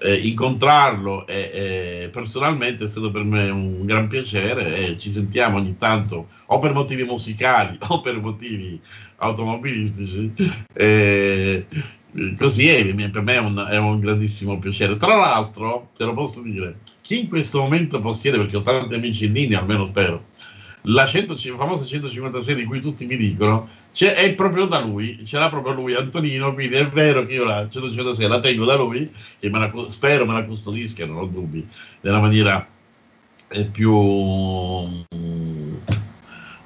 eh, 0.00 0.14
incontrarlo 0.14 1.26
e, 1.26 1.50
eh, 1.54 2.08
personalmente 2.12 2.84
è 2.84 2.88
stato 2.88 3.10
per 3.10 3.24
me 3.24 3.48
un 3.48 3.86
gran 3.86 4.08
piacere 4.08 4.76
e 4.76 4.98
ci 4.98 5.10
sentiamo 5.10 5.56
ogni 5.56 5.76
tanto 5.78 6.28
o 6.46 6.58
per 6.58 6.74
motivi 6.74 7.04
musicali 7.04 7.78
o 7.88 8.02
per 8.02 8.20
motivi 8.20 8.78
automobilistici. 9.16 10.32
Così 12.36 12.68
è, 12.68 12.94
per 13.10 13.22
me 13.22 13.34
è 13.34 13.38
un, 13.38 13.66
è 13.70 13.76
un, 13.76 14.00
grandissimo 14.00 14.58
piacere. 14.58 14.96
Tra 14.96 15.16
l'altro, 15.16 15.90
te 15.96 16.04
lo 16.04 16.14
posso 16.14 16.42
dire, 16.42 16.80
chi 17.02 17.20
in 17.20 17.28
questo 17.28 17.60
momento 17.60 18.00
possiede, 18.00 18.38
perché 18.38 18.56
ho 18.56 18.62
tanti 18.62 18.94
amici 18.94 19.26
in 19.26 19.32
linea, 19.32 19.60
almeno 19.60 19.84
spero, 19.84 20.24
la 20.82 21.06
100, 21.06 21.36
famosa 21.56 21.84
156 21.84 22.54
di 22.54 22.64
cui 22.64 22.80
tutti 22.80 23.04
mi 23.06 23.16
dicono, 23.16 23.68
è 23.92 24.34
proprio 24.34 24.66
da 24.66 24.80
lui, 24.80 25.24
ce 25.26 25.38
l'ha 25.38 25.48
proprio 25.48 25.74
lui, 25.74 25.94
Antonino, 25.94 26.54
quindi 26.54 26.76
è 26.76 26.88
vero 26.88 27.26
che 27.26 27.34
io 27.34 27.44
la 27.44 27.68
156 27.68 28.28
la 28.28 28.38
tengo 28.38 28.64
da 28.64 28.76
lui 28.76 29.10
e 29.38 29.50
me 29.50 29.58
la, 29.58 29.90
spero 29.90 30.24
me 30.24 30.34
la 30.34 30.44
custodisca, 30.44 31.04
non 31.04 31.16
ho 31.16 31.26
dubbi, 31.26 31.66
nella 32.00 32.20
maniera 32.20 32.66
eh, 33.48 33.64
più 33.64 33.92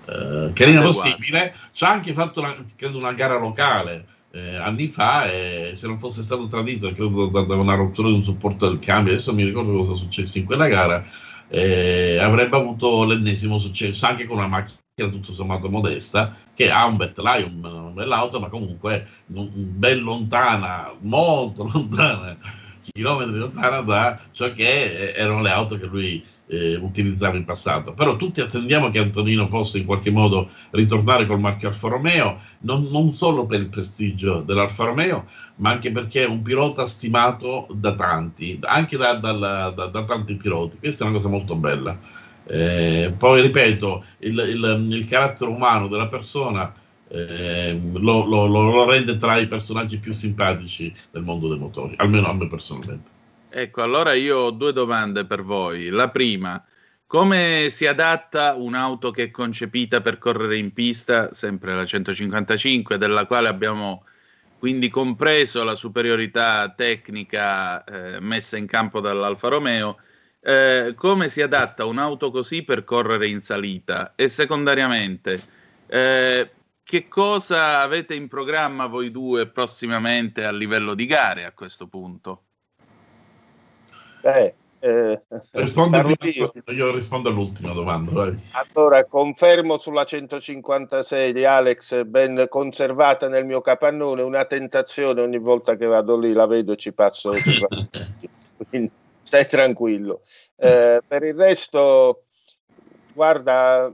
eh, 0.06 0.52
carina 0.52 0.82
possibile. 0.82 1.54
Ci 1.72 1.84
ha 1.84 1.90
anche 1.90 2.12
fatto, 2.12 2.40
una, 2.40 2.54
credo, 2.76 2.98
una 2.98 3.12
gara 3.12 3.38
locale 3.38 4.06
eh, 4.32 4.56
anni 4.56 4.88
fa 4.88 5.30
e 5.30 5.72
se 5.74 5.86
non 5.86 5.98
fosse 5.98 6.22
stato 6.22 6.48
tradito, 6.48 6.92
credo 6.92 7.26
da, 7.26 7.42
da, 7.42 7.56
una 7.56 7.74
rottura 7.74 8.08
di 8.08 8.14
un 8.14 8.24
supporto 8.24 8.68
del 8.68 8.78
cambio, 8.78 9.12
adesso 9.12 9.34
mi 9.34 9.44
ricordo 9.44 9.72
cosa 9.72 9.94
è 9.94 9.96
successo 9.96 10.38
in 10.38 10.46
quella 10.46 10.68
gara, 10.68 11.04
eh, 11.48 12.18
avrebbe 12.18 12.56
avuto 12.56 13.04
l'ennesimo 13.04 13.58
successo 13.58 14.06
anche 14.06 14.26
con 14.26 14.38
una 14.38 14.46
macchina 14.46 14.80
tutto 14.94 15.32
sommato 15.32 15.68
modesta 15.70 16.36
che 16.54 16.70
ha 16.70 16.86
un 16.86 16.96
bel 16.96 17.12
telaio, 17.12 17.48
una 17.48 17.90
bell'auto, 17.90 18.40
ma 18.40 18.48
comunque 18.48 19.06
non, 19.26 19.50
ben 19.54 20.00
lontana, 20.00 20.92
molto 21.00 21.68
lontana, 21.72 22.36
chilometri 22.82 23.38
lontana 23.38 23.80
da 23.82 24.18
ciò 24.32 24.52
che 24.52 25.12
erano 25.14 25.42
le 25.42 25.50
auto 25.50 25.78
che 25.78 25.86
lui 25.86 26.24
eh, 26.52 26.76
utilizzava 26.76 27.36
in 27.36 27.44
passato. 27.44 27.94
Però 27.94 28.16
tutti 28.16 28.42
attendiamo 28.42 28.90
che 28.90 28.98
Antonino 28.98 29.48
possa 29.48 29.78
in 29.78 29.86
qualche 29.86 30.10
modo 30.10 30.50
ritornare 30.70 31.26
col 31.26 31.40
marchio 31.40 31.68
Alfa 31.68 31.88
Romeo, 31.88 32.38
non, 32.60 32.88
non 32.90 33.10
solo 33.10 33.46
per 33.46 33.60
il 33.60 33.68
prestigio 33.68 34.42
dell'Alfa 34.42 34.84
Romeo, 34.84 35.26
ma 35.56 35.70
anche 35.70 35.90
perché 35.90 36.24
è 36.24 36.28
un 36.28 36.42
pilota 36.42 36.84
stimato 36.84 37.66
da 37.72 37.94
tanti, 37.94 38.58
anche 38.60 38.98
da, 38.98 39.14
da, 39.14 39.32
da, 39.32 39.86
da 39.86 40.04
tanti 40.04 40.34
piloti. 40.34 40.76
Questa 40.78 41.04
è 41.04 41.08
una 41.08 41.16
cosa 41.16 41.28
molto 41.28 41.56
bella. 41.56 41.98
Eh, 42.44 43.14
poi 43.16 43.40
ripeto, 43.40 44.04
il, 44.18 44.38
il, 44.38 44.86
il, 44.90 45.06
carattere 45.06 45.50
umano 45.50 45.86
della 45.86 46.08
persona 46.08 46.74
eh, 47.08 47.80
lo, 47.92 48.24
lo, 48.24 48.46
lo, 48.46 48.84
rende 48.84 49.16
tra 49.16 49.38
i 49.38 49.46
personaggi 49.46 49.98
più 49.98 50.12
simpatici 50.12 50.92
del 51.12 51.22
mondo 51.22 51.48
dei 51.48 51.58
motori, 51.58 51.94
almeno 51.98 52.28
a 52.28 52.34
me 52.34 52.48
personalmente. 52.48 53.20
Ecco, 53.54 53.82
allora 53.82 54.14
io 54.14 54.38
ho 54.38 54.50
due 54.50 54.72
domande 54.72 55.26
per 55.26 55.42
voi. 55.42 55.90
La 55.90 56.08
prima, 56.08 56.64
come 57.06 57.66
si 57.68 57.86
adatta 57.86 58.54
un'auto 58.54 59.10
che 59.10 59.24
è 59.24 59.30
concepita 59.30 60.00
per 60.00 60.16
correre 60.16 60.56
in 60.56 60.72
pista, 60.72 61.34
sempre 61.34 61.74
la 61.74 61.84
155, 61.84 62.96
della 62.96 63.26
quale 63.26 63.48
abbiamo 63.48 64.06
quindi 64.58 64.88
compreso 64.88 65.64
la 65.64 65.74
superiorità 65.74 66.72
tecnica 66.74 67.84
eh, 67.84 68.20
messa 68.20 68.56
in 68.56 68.66
campo 68.66 69.00
dall'Alfa 69.00 69.48
Romeo, 69.48 69.98
eh, 70.40 70.94
come 70.96 71.28
si 71.28 71.42
adatta 71.42 71.84
un'auto 71.84 72.30
così 72.30 72.62
per 72.62 72.84
correre 72.84 73.26
in 73.26 73.40
salita? 73.40 74.14
E 74.16 74.28
secondariamente, 74.28 75.38
eh, 75.88 76.50
che 76.82 77.08
cosa 77.08 77.80
avete 77.80 78.14
in 78.14 78.28
programma 78.28 78.86
voi 78.86 79.10
due 79.10 79.46
prossimamente 79.46 80.42
a 80.42 80.52
livello 80.52 80.94
di 80.94 81.04
gare 81.04 81.44
a 81.44 81.52
questo 81.52 81.86
punto? 81.86 82.44
Eh, 84.22 84.54
eh, 84.84 85.20
Rispondo 85.52 85.98
io. 86.22 86.52
io 86.66 86.92
rispondo 86.92 87.28
all'ultima 87.28 87.72
domanda. 87.72 88.10
Vai. 88.10 88.36
Allora, 88.50 89.04
confermo 89.04 89.78
sulla 89.78 90.04
156 90.04 91.32
di 91.32 91.44
Alex, 91.44 92.02
ben 92.02 92.46
conservata 92.48 93.28
nel 93.28 93.44
mio 93.44 93.60
capannone, 93.60 94.22
una 94.22 94.44
tentazione 94.44 95.20
ogni 95.20 95.38
volta 95.38 95.76
che 95.76 95.86
vado 95.86 96.18
lì, 96.18 96.32
la 96.32 96.46
vedo 96.46 96.72
e 96.72 96.76
ci 96.76 96.92
passo. 96.92 97.30
Quindi 98.68 98.90
stai 99.22 99.46
tranquillo. 99.46 100.22
Eh, 100.56 101.00
per 101.06 101.22
il 101.22 101.34
resto, 101.34 102.24
guarda, 103.12 103.92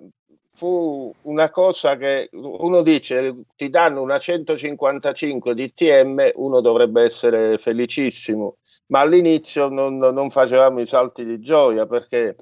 fu 0.55 1.15
una 1.23 1.51
cosa 1.51 1.97
che 1.97 2.31
uno 2.33 2.81
dice 2.81 3.35
ti 3.57 3.69
danno 3.69 4.01
una 4.01 4.19
155 4.19 5.55
di 5.55 5.75
TM, 5.75 6.31
uno 6.37 6.63
dovrebbe 6.63 7.03
essere 7.03 7.59
felicissimo 7.59 8.57
ma 8.89 9.01
all'inizio 9.01 9.69
non, 9.69 9.97
non, 9.97 10.31
facevamo 10.31 10.81
i 10.81 10.87
salti 10.87 11.25
di 11.25 11.41
gioia 11.41 11.87
perché 11.87 12.37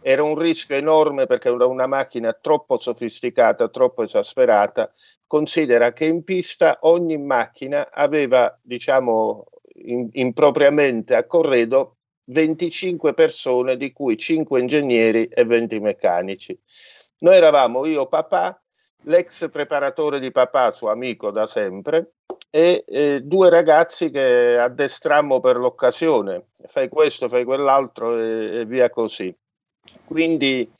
era 0.00 0.22
un 0.22 0.36
rischio 0.36 0.76
enorme 0.76 1.26
perché 1.26 1.48
era 1.48 1.66
una 1.66 1.86
macchina 1.86 2.32
troppo 2.32 2.76
sofisticata, 2.76 3.68
troppo 3.68 4.02
esasperata. 4.02 4.92
Considera 5.26 5.92
che 5.92 6.06
in 6.06 6.24
pista 6.24 6.78
ogni 6.82 7.18
macchina 7.18 7.90
aveva, 7.92 8.58
diciamo, 8.60 9.44
in, 9.84 10.08
impropriamente 10.12 11.14
a 11.14 11.24
corredo 11.24 11.98
25 12.24 13.14
persone, 13.14 13.76
di 13.76 13.92
cui 13.92 14.16
5 14.16 14.60
ingegneri 14.60 15.26
e 15.26 15.44
20 15.44 15.80
meccanici. 15.80 16.58
Noi 17.18 17.36
eravamo 17.36 17.86
io, 17.86 18.06
papà, 18.06 18.61
l'ex 19.04 19.48
preparatore 19.50 20.20
di 20.20 20.30
papà, 20.30 20.72
suo 20.72 20.90
amico 20.90 21.30
da 21.30 21.46
sempre, 21.46 22.14
e 22.50 22.84
eh, 22.86 23.20
due 23.22 23.50
ragazzi 23.50 24.10
che 24.10 24.58
addestrammo 24.58 25.40
per 25.40 25.56
l'occasione. 25.56 26.48
Fai 26.66 26.88
questo, 26.88 27.28
fai 27.28 27.44
quell'altro 27.44 28.18
e, 28.18 28.60
e 28.60 28.64
via 28.66 28.90
così. 28.90 29.34
Quindi 30.04 30.70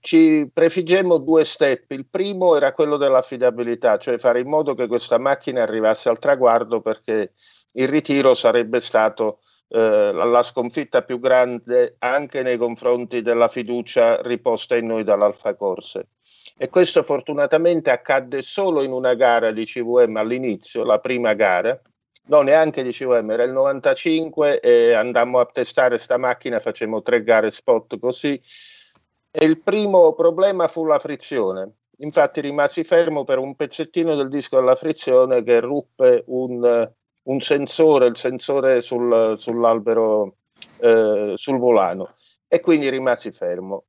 ci 0.00 0.48
prefiggemmo 0.52 1.18
due 1.18 1.44
step. 1.44 1.90
Il 1.90 2.06
primo 2.06 2.56
era 2.56 2.72
quello 2.72 2.96
dell'affidabilità, 2.96 3.98
cioè 3.98 4.18
fare 4.18 4.40
in 4.40 4.48
modo 4.48 4.74
che 4.74 4.86
questa 4.86 5.18
macchina 5.18 5.62
arrivasse 5.62 6.08
al 6.08 6.18
traguardo 6.18 6.80
perché 6.80 7.32
il 7.74 7.88
ritiro 7.88 8.34
sarebbe 8.34 8.80
stato 8.80 9.40
eh, 9.68 10.12
la 10.12 10.42
sconfitta 10.42 11.02
più 11.02 11.18
grande 11.18 11.96
anche 11.98 12.42
nei 12.42 12.58
confronti 12.58 13.22
della 13.22 13.48
fiducia 13.48 14.20
riposta 14.20 14.76
in 14.76 14.86
noi 14.86 15.04
dall'Alfa 15.04 15.54
Corse. 15.54 16.08
E 16.62 16.68
questo 16.68 17.02
fortunatamente 17.02 17.90
accadde 17.90 18.40
solo 18.40 18.84
in 18.84 18.92
una 18.92 19.14
gara 19.14 19.50
di 19.50 19.64
CVM 19.64 20.14
all'inizio, 20.14 20.84
la 20.84 21.00
prima 21.00 21.32
gara, 21.32 21.76
no 22.26 22.42
neanche 22.42 22.84
di 22.84 22.92
CVM, 22.92 23.32
era 23.32 23.42
il 23.42 23.50
95 23.50 24.60
e 24.60 24.92
andammo 24.92 25.40
a 25.40 25.46
testare 25.46 25.98
sta 25.98 26.18
macchina, 26.18 26.60
facemmo 26.60 27.02
tre 27.02 27.24
gare 27.24 27.50
spot 27.50 27.98
così 27.98 28.40
e 29.32 29.44
il 29.44 29.60
primo 29.60 30.12
problema 30.12 30.68
fu 30.68 30.84
la 30.84 31.00
frizione. 31.00 31.78
Infatti 31.96 32.40
rimasi 32.40 32.84
fermo 32.84 33.24
per 33.24 33.38
un 33.38 33.56
pezzettino 33.56 34.14
del 34.14 34.28
disco 34.28 34.60
della 34.60 34.76
frizione 34.76 35.42
che 35.42 35.58
ruppe 35.58 36.22
un, 36.28 36.92
un 37.22 37.40
sensore, 37.40 38.06
il 38.06 38.16
sensore 38.16 38.82
sul, 38.82 39.34
sull'albero, 39.36 40.36
eh, 40.78 41.32
sul 41.34 41.58
volano 41.58 42.14
e 42.46 42.60
quindi 42.60 42.88
rimasi 42.88 43.32
fermo. 43.32 43.86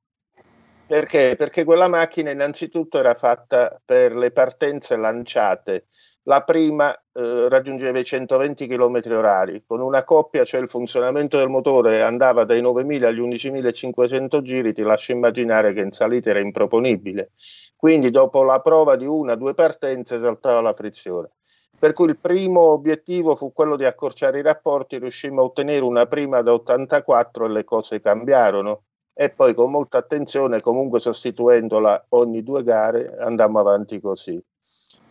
Perché? 0.94 1.34
Perché 1.36 1.64
quella 1.64 1.88
macchina 1.88 2.30
innanzitutto 2.30 3.00
era 3.00 3.16
fatta 3.16 3.82
per 3.84 4.16
le 4.16 4.30
partenze 4.30 4.96
lanciate 4.96 5.88
la 6.26 6.44
prima 6.44 6.94
eh, 6.94 7.50
raggiungeva 7.50 7.98
i 7.98 8.04
120 8.04 8.68
km 8.68 9.02
orari, 9.08 9.64
con 9.66 9.82
una 9.82 10.04
coppia, 10.04 10.46
cioè 10.46 10.62
il 10.62 10.70
funzionamento 10.70 11.40
del 11.40 11.50
motore 11.50 12.04
andava 12.04 12.44
dai 12.44 12.62
9.000 12.62 13.06
agli 13.06 13.20
11.500 13.20 14.42
giri, 14.44 14.72
ti 14.72 14.84
lascio 14.84 15.14
immaginare 15.14 15.74
che 15.74 15.82
in 15.82 15.92
salita 15.92 16.30
era 16.30 16.42
improponibile. 16.42 17.32
Quindi 17.76 18.12
dopo 18.12 18.44
la 18.44 18.60
prova 18.62 18.96
di 18.96 19.08
una 19.08 19.34
o 19.34 19.36
due 19.36 19.56
partenze 19.56 20.20
saltava 20.20 20.62
la 20.62 20.74
frizione. 20.74 21.32
Per 21.80 21.94
cui 21.94 22.06
il 22.06 22.20
primo 22.20 22.62
obiettivo 22.70 23.36
fu 23.36 23.52
quello 23.52 23.78
di 23.78 23.86
accorciare 23.86 24.38
i 24.38 24.44
rapporti, 24.44 25.00
riuscimmo 25.00 25.42
a 25.42 25.46
ottenere 25.46 25.84
una 25.84 26.06
prima 26.06 26.44
da 26.44 26.54
84 26.54 27.46
e 27.46 27.50
le 27.50 27.64
cose 27.64 28.00
cambiarono 28.00 28.83
e 29.13 29.29
poi 29.29 29.53
con 29.53 29.72
molta 29.72 30.00
attenzione, 30.00 30.62
comunque 30.62 31.00
sostituendola 31.00 32.08
ogni 32.10 32.43
due 32.43 32.63
gare, 32.63 33.15
andammo 33.20 33.60
avanti 33.60 34.00
così. 34.00 34.41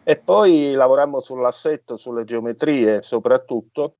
E 0.04 0.16
poi 0.16 0.73
lavorammo 0.73 1.21
sull'assetto, 1.21 1.97
sulle 1.97 2.25
geometrie 2.25 3.02
soprattutto, 3.02 3.97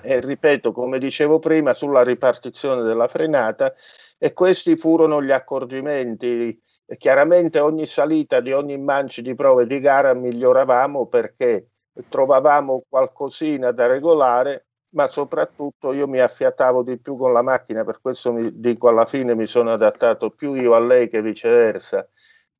e 0.00 0.20
ripeto, 0.20 0.72
come 0.72 0.98
dicevo 0.98 1.38
prima, 1.38 1.74
sulla 1.74 2.02
ripartizione 2.02 2.82
della 2.82 3.08
frenata 3.08 3.72
e 4.18 4.32
questi 4.32 4.76
furono 4.76 5.22
gli 5.22 5.30
accorgimenti. 5.30 6.60
E 6.84 6.96
chiaramente 6.96 7.58
ogni 7.58 7.86
salita 7.86 8.40
di 8.40 8.52
ogni 8.52 8.78
manci 8.78 9.22
di 9.22 9.34
prove 9.34 9.66
di 9.66 9.80
gara 9.80 10.14
miglioravamo 10.14 11.06
perché 11.06 11.68
trovavamo 12.08 12.84
qualcosina 12.88 13.70
da 13.70 13.86
regolare, 13.86 14.66
ma 14.92 15.08
soprattutto 15.08 15.92
io 15.92 16.08
mi 16.08 16.20
affiatavo 16.20 16.82
di 16.82 16.98
più 16.98 17.16
con 17.16 17.32
la 17.32 17.42
macchina, 17.42 17.84
per 17.84 18.00
questo 18.00 18.32
mi 18.32 18.50
dico 18.60 18.88
alla 18.88 19.06
fine 19.06 19.34
mi 19.34 19.46
sono 19.46 19.72
adattato 19.72 20.30
più 20.30 20.54
io 20.54 20.74
a 20.74 20.80
lei 20.80 21.08
che 21.08 21.22
viceversa 21.22 22.06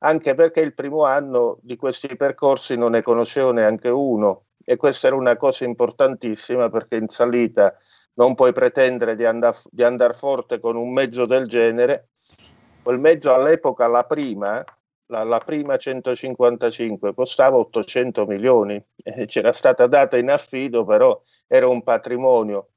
anche 0.02 0.34
perché 0.34 0.60
il 0.60 0.74
primo 0.74 1.04
anno 1.04 1.58
di 1.62 1.76
questi 1.76 2.16
percorsi 2.16 2.76
non 2.76 2.92
ne 2.92 3.02
conoscevo 3.02 3.52
neanche 3.52 3.88
uno 3.88 4.46
e 4.64 4.76
questa 4.76 5.08
era 5.08 5.16
una 5.16 5.36
cosa 5.36 5.64
importantissima 5.64 6.68
perché 6.70 6.96
in 6.96 7.08
salita 7.08 7.76
non 8.14 8.34
puoi 8.34 8.52
pretendere 8.52 9.14
di 9.14 9.24
andare 9.24 9.56
andar 9.78 10.14
forte 10.14 10.60
con 10.60 10.76
un 10.76 10.92
mezzo 10.92 11.26
del 11.26 11.46
genere. 11.46 12.08
Quel 12.82 12.98
mezzo 12.98 13.32
all'epoca, 13.32 13.86
la 13.86 14.04
prima, 14.04 14.62
la, 15.12 15.24
la 15.24 15.38
prima 15.40 15.76
155, 15.76 17.14
costava 17.14 17.58
800 17.58 18.24
milioni, 18.24 18.82
c'era 19.26 19.52
stata 19.52 19.86
data 19.86 20.16
in 20.16 20.30
affido, 20.30 20.84
però 20.84 21.20
era 21.46 21.68
un 21.68 21.82
patrimonio 21.82 22.68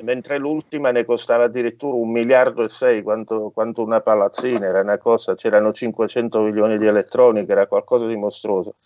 mentre 0.00 0.38
l'ultima 0.38 0.90
ne 0.90 1.04
costava 1.04 1.44
addirittura 1.44 1.96
un 1.96 2.10
miliardo 2.10 2.62
e 2.62 2.68
sei, 2.70 3.02
quanto, 3.02 3.50
quanto, 3.50 3.82
una 3.82 4.00
palazzina, 4.00 4.66
era 4.66 4.80
una 4.80 4.96
cosa, 4.96 5.34
c'erano 5.34 5.70
500 5.70 6.40
milioni 6.40 6.78
di 6.78 6.86
elettronica, 6.86 7.52
era 7.52 7.66
qualcosa 7.66 8.06
di 8.06 8.16
mostruoso. 8.16 8.76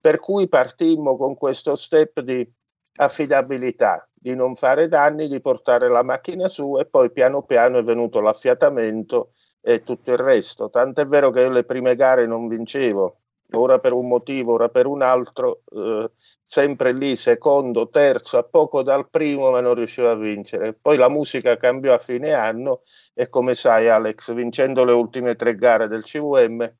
Per 0.00 0.20
cui 0.20 0.48
partimmo 0.48 1.16
con 1.16 1.34
questo 1.34 1.74
step 1.74 2.20
di 2.20 2.48
affidabilità, 2.94 4.08
di 4.12 4.36
non 4.36 4.54
fare 4.54 4.86
danni, 4.86 5.26
di 5.26 5.40
portare 5.40 5.88
la 5.88 6.04
macchina 6.04 6.46
su 6.46 6.78
e 6.78 6.86
poi 6.86 7.10
piano 7.10 7.42
piano 7.42 7.78
è 7.78 7.82
venuto 7.82 8.20
l'affiatamento 8.20 9.32
e 9.62 9.82
tutto 9.84 10.10
il 10.10 10.18
resto. 10.18 10.68
Tant'è 10.68 11.06
vero 11.06 11.30
che 11.30 11.40
io 11.40 11.50
le 11.50 11.64
prime 11.64 11.94
gare 11.96 12.26
non 12.26 12.48
vincevo, 12.48 13.16
ora 13.52 13.78
per 13.78 13.92
un 13.92 14.08
motivo, 14.08 14.54
ora 14.54 14.68
per 14.68 14.86
un 14.86 15.02
altro, 15.02 15.62
eh, 15.72 16.10
sempre 16.42 16.92
lì 16.92 17.16
secondo, 17.16 17.88
terzo, 17.88 18.38
a 18.38 18.42
poco 18.42 18.82
dal 18.82 19.08
primo, 19.08 19.50
ma 19.50 19.60
non 19.60 19.74
riuscivo 19.74 20.10
a 20.10 20.16
vincere. 20.16 20.74
Poi 20.74 20.96
la 20.96 21.08
musica 21.08 21.56
cambiò 21.56 21.94
a 21.94 21.98
fine 21.98 22.32
anno 22.32 22.80
e 23.14 23.28
come 23.28 23.54
sai 23.54 23.88
Alex, 23.88 24.32
vincendo 24.34 24.84
le 24.84 24.92
ultime 24.92 25.36
tre 25.36 25.54
gare 25.54 25.88
del 25.88 26.02
CVM, 26.02 26.72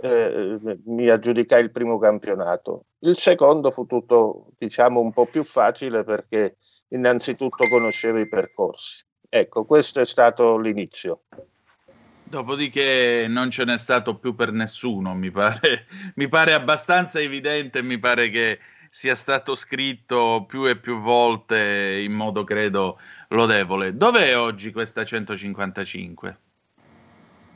eh, 0.00 0.58
mi 0.84 1.08
aggiudicai 1.08 1.62
il 1.62 1.72
primo 1.72 1.98
campionato. 1.98 2.84
Il 3.00 3.16
secondo 3.16 3.70
fu 3.70 3.86
tutto, 3.86 4.48
diciamo, 4.58 5.00
un 5.00 5.12
po' 5.12 5.26
più 5.26 5.44
facile 5.44 6.04
perché 6.04 6.56
innanzitutto 6.88 7.68
conoscevo 7.68 8.18
i 8.18 8.28
percorsi. 8.28 9.04
Ecco, 9.28 9.64
questo 9.64 10.00
è 10.00 10.06
stato 10.06 10.56
l'inizio. 10.58 11.22
Dopodiché 12.28 13.24
non 13.26 13.50
ce 13.50 13.64
n'è 13.64 13.78
stato 13.78 14.16
più 14.16 14.34
per 14.34 14.52
nessuno, 14.52 15.14
mi 15.14 15.30
pare, 15.30 15.86
mi 16.16 16.28
pare 16.28 16.52
abbastanza 16.52 17.20
evidente, 17.20 17.82
mi 17.82 17.98
pare 17.98 18.28
che 18.28 18.58
sia 18.90 19.14
stato 19.14 19.54
scritto 19.54 20.44
più 20.46 20.68
e 20.68 20.76
più 20.76 21.00
volte 21.00 22.00
in 22.02 22.12
modo, 22.12 22.44
credo, 22.44 22.98
lodevole. 23.28 23.96
Dov'è 23.96 24.36
oggi 24.36 24.72
questa 24.72 25.04
155? 25.04 26.38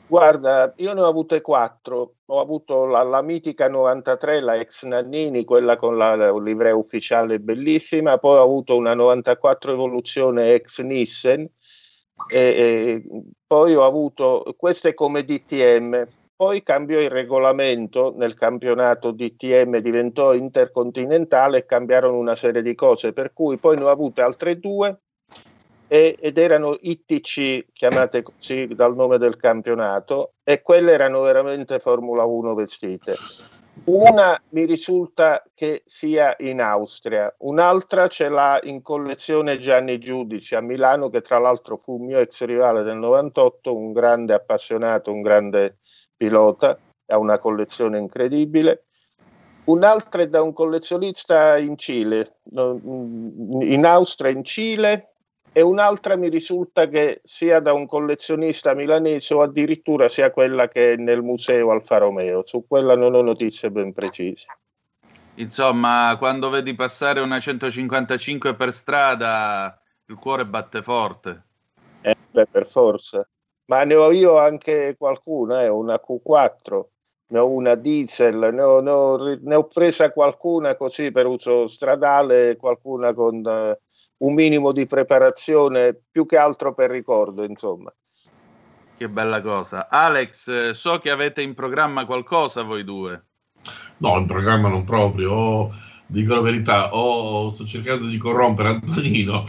Guarda, 0.07 0.73
io 0.77 0.93
ne 0.93 1.01
ho 1.01 1.07
avute 1.07 1.41
quattro. 1.41 2.15
Ho 2.25 2.39
avuto 2.39 2.85
la, 2.85 3.03
la 3.03 3.21
mitica 3.21 3.67
93, 3.67 4.41
la 4.41 4.55
ex 4.55 4.85
Nannini, 4.85 5.43
quella 5.43 5.75
con 5.75 5.97
la, 5.97 6.15
la 6.15 6.37
livrea 6.37 6.75
ufficiale 6.75 7.39
bellissima, 7.39 8.17
poi 8.17 8.37
ho 8.37 8.43
avuto 8.43 8.75
una 8.75 8.93
94 8.93 9.71
evoluzione 9.71 10.53
ex 10.53 10.81
Nissen, 10.81 11.47
e, 12.27 12.39
e 12.39 13.03
poi 13.45 13.75
ho 13.75 13.85
avuto 13.85 14.53
queste 14.57 14.93
come 14.93 15.23
DTM, 15.23 16.05
poi 16.35 16.63
cambiò 16.63 16.99
il 16.99 17.09
regolamento 17.09 18.13
nel 18.17 18.33
campionato 18.33 19.11
DTM, 19.11 19.77
diventò 19.77 20.33
intercontinentale 20.33 21.59
e 21.59 21.65
cambiarono 21.65 22.17
una 22.17 22.35
serie 22.35 22.61
di 22.61 22.75
cose, 22.75 23.13
per 23.13 23.33
cui 23.33 23.57
poi 23.57 23.77
ne 23.77 23.83
ho 23.83 23.89
avute 23.89 24.21
altre 24.21 24.59
due 24.59 24.97
e, 25.87 26.17
ed 26.19 26.37
erano 26.37 26.75
ITC, 26.79 27.67
chiamate 27.71 28.23
così 28.23 28.67
dal 28.67 28.95
nome 28.95 29.19
del 29.19 29.37
campionato, 29.37 30.33
e 30.43 30.61
quelle 30.61 30.91
erano 30.91 31.21
veramente 31.21 31.79
Formula 31.79 32.25
1 32.25 32.53
vestite. 32.55 33.15
Una 33.85 34.41
mi 34.49 34.65
risulta 34.65 35.43
che 35.53 35.81
sia 35.85 36.35
in 36.39 36.61
Austria, 36.61 37.33
un'altra 37.39 38.07
ce 38.07 38.29
l'ha 38.29 38.59
in 38.63 38.81
collezione 38.81 39.59
Gianni 39.59 39.99
Giudici 39.99 40.55
a 40.55 40.61
Milano, 40.61 41.09
che 41.09 41.21
tra 41.21 41.37
l'altro 41.37 41.75
fu 41.75 41.97
mio 41.97 42.19
ex 42.19 42.45
rivale 42.45 42.83
del 42.83 42.97
98, 42.97 43.75
un 43.75 43.91
grande 43.91 44.33
appassionato, 44.33 45.11
un 45.11 45.21
grande 45.21 45.79
pilota, 46.15 46.79
ha 47.07 47.17
una 47.17 47.39
collezione 47.39 47.97
incredibile. 47.97 48.85
Un'altra 49.65 50.21
è 50.21 50.27
da 50.29 50.41
un 50.41 50.53
collezionista 50.53 51.57
in 51.57 51.77
Cile, 51.77 52.37
in 52.51 53.83
Austria, 53.85 54.31
in 54.31 54.43
Cile, 54.43 55.12
e 55.53 55.61
un'altra 55.61 56.15
mi 56.15 56.29
risulta 56.29 56.87
che 56.87 57.21
sia 57.23 57.59
da 57.59 57.73
un 57.73 57.85
collezionista 57.85 58.73
milanese 58.73 59.35
o 59.35 59.41
addirittura 59.43 60.09
sia 60.09 60.31
quella 60.31 60.67
che 60.67 60.93
è 60.93 60.95
nel 60.95 61.21
museo 61.21 61.69
Alfa 61.69 61.99
Romeo. 61.99 62.43
Su 62.43 62.65
quella 62.67 62.95
non 62.95 63.13
ho 63.13 63.21
notizie 63.21 63.69
ben 63.69 63.93
precise. 63.93 64.47
Insomma, 65.35 66.15
quando 66.17 66.49
vedi 66.49 66.73
passare 66.73 67.19
una 67.19 67.39
155 67.39 68.55
per 68.55 68.73
strada, 68.73 69.79
il 70.07 70.15
cuore 70.15 70.45
batte 70.45 70.81
forte. 70.81 71.43
Eh, 72.01 72.17
beh, 72.31 72.47
per 72.47 72.67
forza. 72.67 73.27
ma 73.65 73.83
ne 73.83 73.95
ho 73.95 74.11
io 74.11 74.37
anche 74.39 74.95
qualcuna, 74.97 75.63
eh, 75.63 75.69
una 75.69 75.95
Q4, 75.95 76.83
ne 77.33 77.39
ho 77.39 77.49
una 77.49 77.73
diesel, 77.73 78.51
ne 78.53 78.61
ho, 78.61 78.79
ne 78.79 78.91
ho, 78.91 79.37
ne 79.41 79.55
ho 79.55 79.63
presa 79.65 80.11
qualcuna 80.11 80.75
così 80.75 81.11
per 81.11 81.25
uso 81.25 81.65
stradale, 81.65 82.55
qualcuna 82.57 83.11
con 83.13 83.37
uh, 83.43 84.25
un 84.25 84.33
minimo 84.35 84.71
di 84.71 84.85
preparazione, 84.85 85.99
più 86.11 86.27
che 86.27 86.37
altro 86.37 86.75
per 86.75 86.91
ricordo, 86.91 87.43
insomma. 87.43 87.91
Che 88.95 89.09
bella 89.09 89.41
cosa. 89.41 89.89
Alex, 89.89 90.69
so 90.71 90.99
che 90.99 91.09
avete 91.09 91.41
in 91.41 91.55
programma 91.55 92.05
qualcosa 92.05 92.61
voi 92.61 92.83
due. 92.83 93.23
No, 93.97 94.15
in 94.19 94.27
programma 94.27 94.69
non 94.69 94.83
proprio. 94.83 95.31
Oh, 95.31 95.73
dico 96.05 96.35
la 96.35 96.41
verità, 96.41 96.93
oh, 96.93 97.51
sto 97.51 97.65
cercando 97.65 98.05
di 98.05 98.17
corrompere 98.17 98.69
Antonino, 98.69 99.45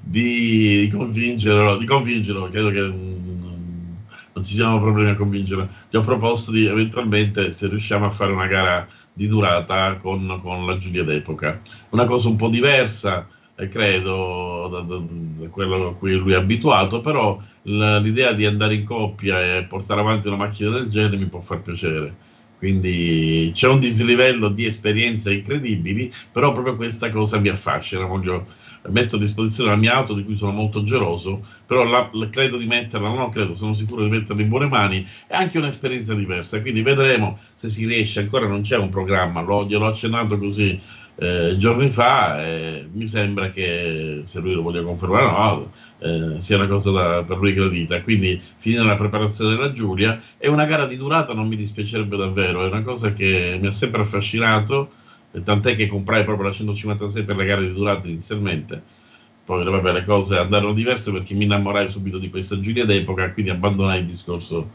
di, 0.00 0.88
di 0.90 0.90
convincerlo, 0.90 1.76
di 1.76 1.86
convincerlo, 1.86 2.50
credo 2.50 2.70
che 2.70 3.07
non 4.38 4.44
ci 4.44 4.54
siano 4.54 4.80
problemi 4.80 5.10
a 5.10 5.16
convincerlo. 5.16 5.68
Gli 5.90 5.96
ho 5.96 6.00
proposto 6.02 6.52
di 6.52 6.66
eventualmente, 6.66 7.52
se 7.52 7.68
riusciamo 7.68 8.06
a 8.06 8.10
fare 8.10 8.32
una 8.32 8.46
gara 8.46 8.86
di 9.12 9.26
durata 9.26 9.96
con, 9.96 10.38
con 10.42 10.64
la 10.64 10.78
Giulia 10.78 11.02
d'epoca. 11.02 11.60
Una 11.90 12.06
cosa 12.06 12.28
un 12.28 12.36
po' 12.36 12.48
diversa, 12.48 13.28
eh, 13.56 13.68
credo, 13.68 14.68
da, 14.70 14.80
da, 14.80 15.02
da, 15.02 15.48
quello 15.48 15.88
a 15.88 15.94
cui 15.94 16.14
lui 16.14 16.32
è 16.32 16.36
abituato, 16.36 17.00
però 17.00 17.40
l'idea 17.62 18.32
di 18.32 18.46
andare 18.46 18.74
in 18.74 18.84
coppia 18.84 19.56
e 19.56 19.64
portare 19.64 20.00
avanti 20.00 20.28
una 20.28 20.36
macchina 20.36 20.70
del 20.70 20.88
genere 20.88 21.16
mi 21.16 21.26
può 21.26 21.40
far 21.40 21.60
piacere. 21.60 22.26
Quindi 22.58 23.52
c'è 23.54 23.68
un 23.68 23.78
dislivello 23.78 24.48
di 24.48 24.66
esperienze 24.66 25.32
incredibili, 25.32 26.12
però 26.32 26.52
proprio 26.52 26.76
questa 26.76 27.10
cosa 27.10 27.38
mi 27.38 27.48
affascina. 27.48 28.04
Voglio, 28.04 28.46
metto 28.88 29.16
a 29.16 29.18
disposizione 29.18 29.70
la 29.70 29.76
mia 29.76 29.94
auto 29.94 30.14
di 30.14 30.24
cui 30.24 30.36
sono 30.36 30.52
molto 30.52 30.82
geloso, 30.82 31.44
però 31.66 31.84
la, 31.84 32.08
la, 32.12 32.28
credo 32.30 32.56
di 32.56 32.66
metterla, 32.66 33.08
non 33.08 33.30
credo, 33.30 33.56
sono 33.56 33.74
sicuro 33.74 34.04
di 34.04 34.10
metterla 34.10 34.42
in 34.42 34.48
buone 34.48 34.68
mani, 34.68 35.06
è 35.26 35.34
anche 35.34 35.58
un'esperienza 35.58 36.14
diversa, 36.14 36.60
quindi 36.60 36.82
vedremo 36.82 37.38
se 37.54 37.68
si 37.68 37.86
riesce, 37.86 38.20
ancora 38.20 38.46
non 38.46 38.62
c'è 38.62 38.76
un 38.76 38.88
programma, 38.88 39.40
l'ho, 39.42 39.66
gliel'ho 39.66 39.86
accennato 39.86 40.38
così 40.38 40.80
eh, 41.20 41.56
giorni 41.56 41.90
fa, 41.90 42.44
eh, 42.44 42.88
mi 42.92 43.08
sembra 43.08 43.50
che 43.50 44.22
se 44.24 44.38
lui 44.38 44.54
lo 44.54 44.62
voglia 44.62 44.82
confermare 44.82 45.24
no, 45.24 45.72
eh, 45.98 46.40
sia 46.40 46.56
una 46.56 46.68
cosa 46.68 46.90
da, 46.92 47.24
per 47.24 47.38
lui 47.38 47.54
gradita, 47.54 48.00
quindi 48.02 48.40
finire 48.56 48.84
la 48.84 48.94
preparazione 48.94 49.56
della 49.56 49.72
Giulia 49.72 50.20
è 50.36 50.46
una 50.46 50.64
gara 50.64 50.86
di 50.86 50.96
durata 50.96 51.34
non 51.34 51.48
mi 51.48 51.56
dispiacerebbe 51.56 52.16
davvero, 52.16 52.62
è 52.62 52.68
una 52.68 52.82
cosa 52.82 53.12
che 53.12 53.58
mi 53.60 53.66
ha 53.66 53.72
sempre 53.72 54.02
affascinato, 54.02 54.92
tant'è 55.44 55.76
che 55.76 55.86
comprai 55.86 56.24
proprio 56.24 56.48
la 56.48 56.54
156 56.54 57.24
per 57.24 57.36
le 57.36 57.44
gare 57.44 57.62
di 57.62 57.72
durata 57.72 58.08
inizialmente. 58.08 58.82
Poi 59.44 59.64
vabbè, 59.64 59.92
le 59.92 60.04
cose 60.04 60.36
andarono 60.36 60.74
diverse 60.74 61.10
perché 61.10 61.34
mi 61.34 61.44
innamorai 61.44 61.90
subito 61.90 62.18
di 62.18 62.28
questa 62.28 62.60
Giulia 62.60 62.84
d'epoca, 62.84 63.32
quindi 63.32 63.50
abbandonai 63.50 64.00
il 64.00 64.06
discorso 64.06 64.70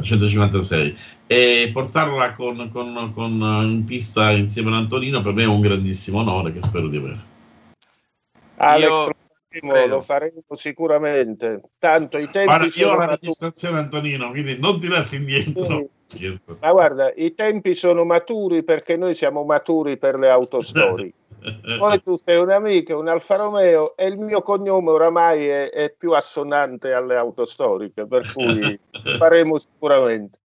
156 0.00 0.96
e 1.26 1.70
portarla 1.72 2.34
con, 2.34 2.68
con, 2.70 3.12
con, 3.14 3.32
in 3.70 3.84
pista 3.84 4.30
insieme 4.30 4.70
ad 4.70 4.76
Antonino 4.76 5.20
per 5.20 5.32
me 5.34 5.42
è 5.42 5.46
un 5.46 5.60
grandissimo 5.60 6.18
onore 6.18 6.52
che 6.52 6.62
spero 6.62 6.88
di 6.88 6.96
avere. 6.96 7.30
Alex, 8.56 9.10
io... 9.50 9.86
lo 9.86 10.00
faremo 10.00 10.42
sicuramente. 10.54 11.60
Tanto 11.78 12.16
i 12.16 12.28
tempi 12.30 12.44
Guarda, 12.44 12.68
io 12.74 12.90
ho 12.90 12.96
la 12.96 13.06
registrazione 13.06 13.78
Antonino, 13.78 14.30
quindi 14.30 14.58
non 14.58 14.80
tirarti 14.80 15.16
indietro. 15.16 15.78
Sì. 15.78 15.88
Ma 16.60 16.72
guarda, 16.72 17.12
i 17.14 17.34
tempi 17.34 17.74
sono 17.74 18.04
maturi 18.04 18.62
perché 18.62 18.96
noi 18.96 19.14
siamo 19.14 19.44
maturi 19.44 19.96
per 19.96 20.18
le 20.18 20.30
autostorie. 20.30 21.12
Poi 21.78 22.02
tu 22.02 22.16
sei 22.16 22.38
un 22.38 22.50
amico, 22.50 22.98
un 22.98 23.08
Alfa 23.08 23.36
Romeo 23.36 23.96
e 23.96 24.06
il 24.06 24.18
mio 24.18 24.42
cognome 24.42 24.90
oramai 24.90 25.46
è, 25.46 25.70
è 25.70 25.92
più 25.96 26.12
assonante 26.12 26.92
alle 26.92 27.16
auto 27.16 27.44
storiche, 27.46 28.06
per 28.06 28.30
cui 28.32 28.78
faremo 29.18 29.58
sicuramente. 29.58 30.38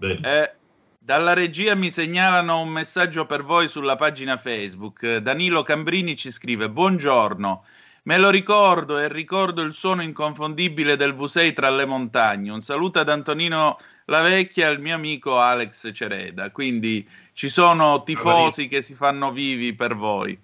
Eh, 0.00 0.52
dalla 0.98 1.32
regia 1.32 1.74
mi 1.74 1.90
segnalano 1.90 2.60
un 2.60 2.68
messaggio 2.68 3.24
per 3.26 3.42
voi 3.42 3.68
sulla 3.68 3.96
pagina 3.96 4.36
Facebook. 4.36 5.16
Danilo 5.16 5.62
Cambrini 5.62 6.16
ci 6.16 6.30
scrive: 6.30 6.68
Buongiorno. 6.68 7.64
Me 8.06 8.18
lo 8.18 8.28
ricordo 8.28 8.98
e 8.98 9.08
ricordo 9.08 9.62
il 9.62 9.72
suono 9.72 10.02
inconfondibile 10.02 10.94
del 10.96 11.14
V6 11.14 11.54
tra 11.54 11.70
le 11.70 11.86
montagne. 11.86 12.50
Un 12.50 12.60
saluto 12.60 13.00
ad 13.00 13.08
Antonino 13.08 13.78
La 14.06 14.20
Vecchia 14.20 14.66
e 14.66 14.68
al 14.68 14.80
mio 14.80 14.94
amico 14.94 15.38
Alex 15.38 15.90
Cereda. 15.94 16.50
Quindi 16.50 17.08
ci 17.32 17.48
sono 17.48 18.02
tifosi 18.02 18.68
che 18.68 18.82
si 18.82 18.94
fanno 18.94 19.32
vivi 19.32 19.72
per 19.72 19.94
voi. 19.94 20.38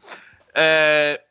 Eh, 0.55 1.23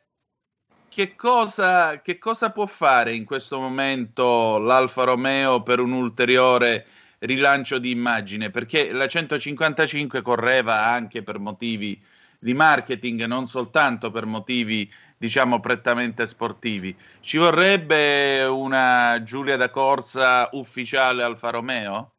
che, 0.88 1.16
cosa, 1.16 2.00
che 2.00 2.18
cosa 2.18 2.50
può 2.50 2.66
fare 2.66 3.12
in 3.12 3.24
questo 3.24 3.58
momento 3.58 4.60
l'Alfa 4.60 5.02
Romeo 5.02 5.64
per 5.64 5.80
un 5.80 5.90
ulteriore 5.90 6.86
rilancio 7.18 7.78
di 7.80 7.90
immagine? 7.90 8.50
Perché 8.50 8.92
la 8.92 9.08
155 9.08 10.22
correva 10.22 10.86
anche 10.86 11.24
per 11.24 11.40
motivi 11.40 12.00
di 12.40 12.54
marketing, 12.54 13.24
non 13.26 13.46
soltanto 13.46 14.10
per 14.10 14.24
motivi 14.24 14.90
diciamo 15.16 15.60
prettamente 15.60 16.26
sportivi. 16.26 16.96
Ci 17.20 17.36
vorrebbe 17.36 18.44
una 18.44 19.22
Giulia 19.22 19.58
da 19.58 19.68
Corsa 19.68 20.48
ufficiale 20.52 21.22
Alfa 21.22 21.50
Romeo? 21.50 22.12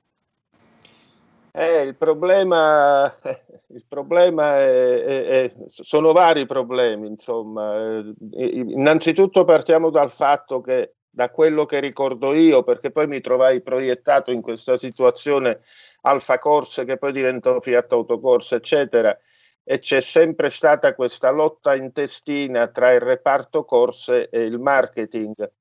Eh, 1.54 1.82
il 1.82 1.96
problema, 1.96 3.12
il 3.74 3.84
problema 3.90 4.60
è, 4.60 5.02
è, 5.02 5.26
è, 5.26 5.54
sono 5.66 6.12
vari 6.12 6.46
problemi, 6.46 7.08
insomma. 7.08 7.76
Eh, 7.76 8.14
innanzitutto 8.54 9.44
partiamo 9.44 9.90
dal 9.90 10.12
fatto 10.12 10.62
che 10.62 10.94
da 11.10 11.32
quello 11.32 11.66
che 11.66 11.80
ricordo 11.80 12.34
io, 12.34 12.64
perché 12.64 12.92
poi 12.92 13.08
mi 13.08 13.20
trovai 13.20 13.62
proiettato 13.62 14.32
in 14.32 14.42
questa 14.42 14.78
situazione 14.78 15.60
Alfa 16.02 16.38
Corse 16.38 16.86
che 16.86 16.98
poi 16.98 17.12
diventò 17.12 17.60
Fiat 17.60 17.92
Autocorse, 17.92 18.56
eccetera 18.56 19.18
e 19.64 19.80
c'è 19.80 20.02
sempre 20.02 20.50
stata 20.50 20.96
questa 20.96 21.30
lotta 21.30 21.76
intestina 21.76 22.68
tra 22.68 22.92
il 22.94 23.00
reparto 23.00 23.64
corse 23.64 24.30
e 24.30 24.42
il 24.42 24.60
marketing. 24.60 25.52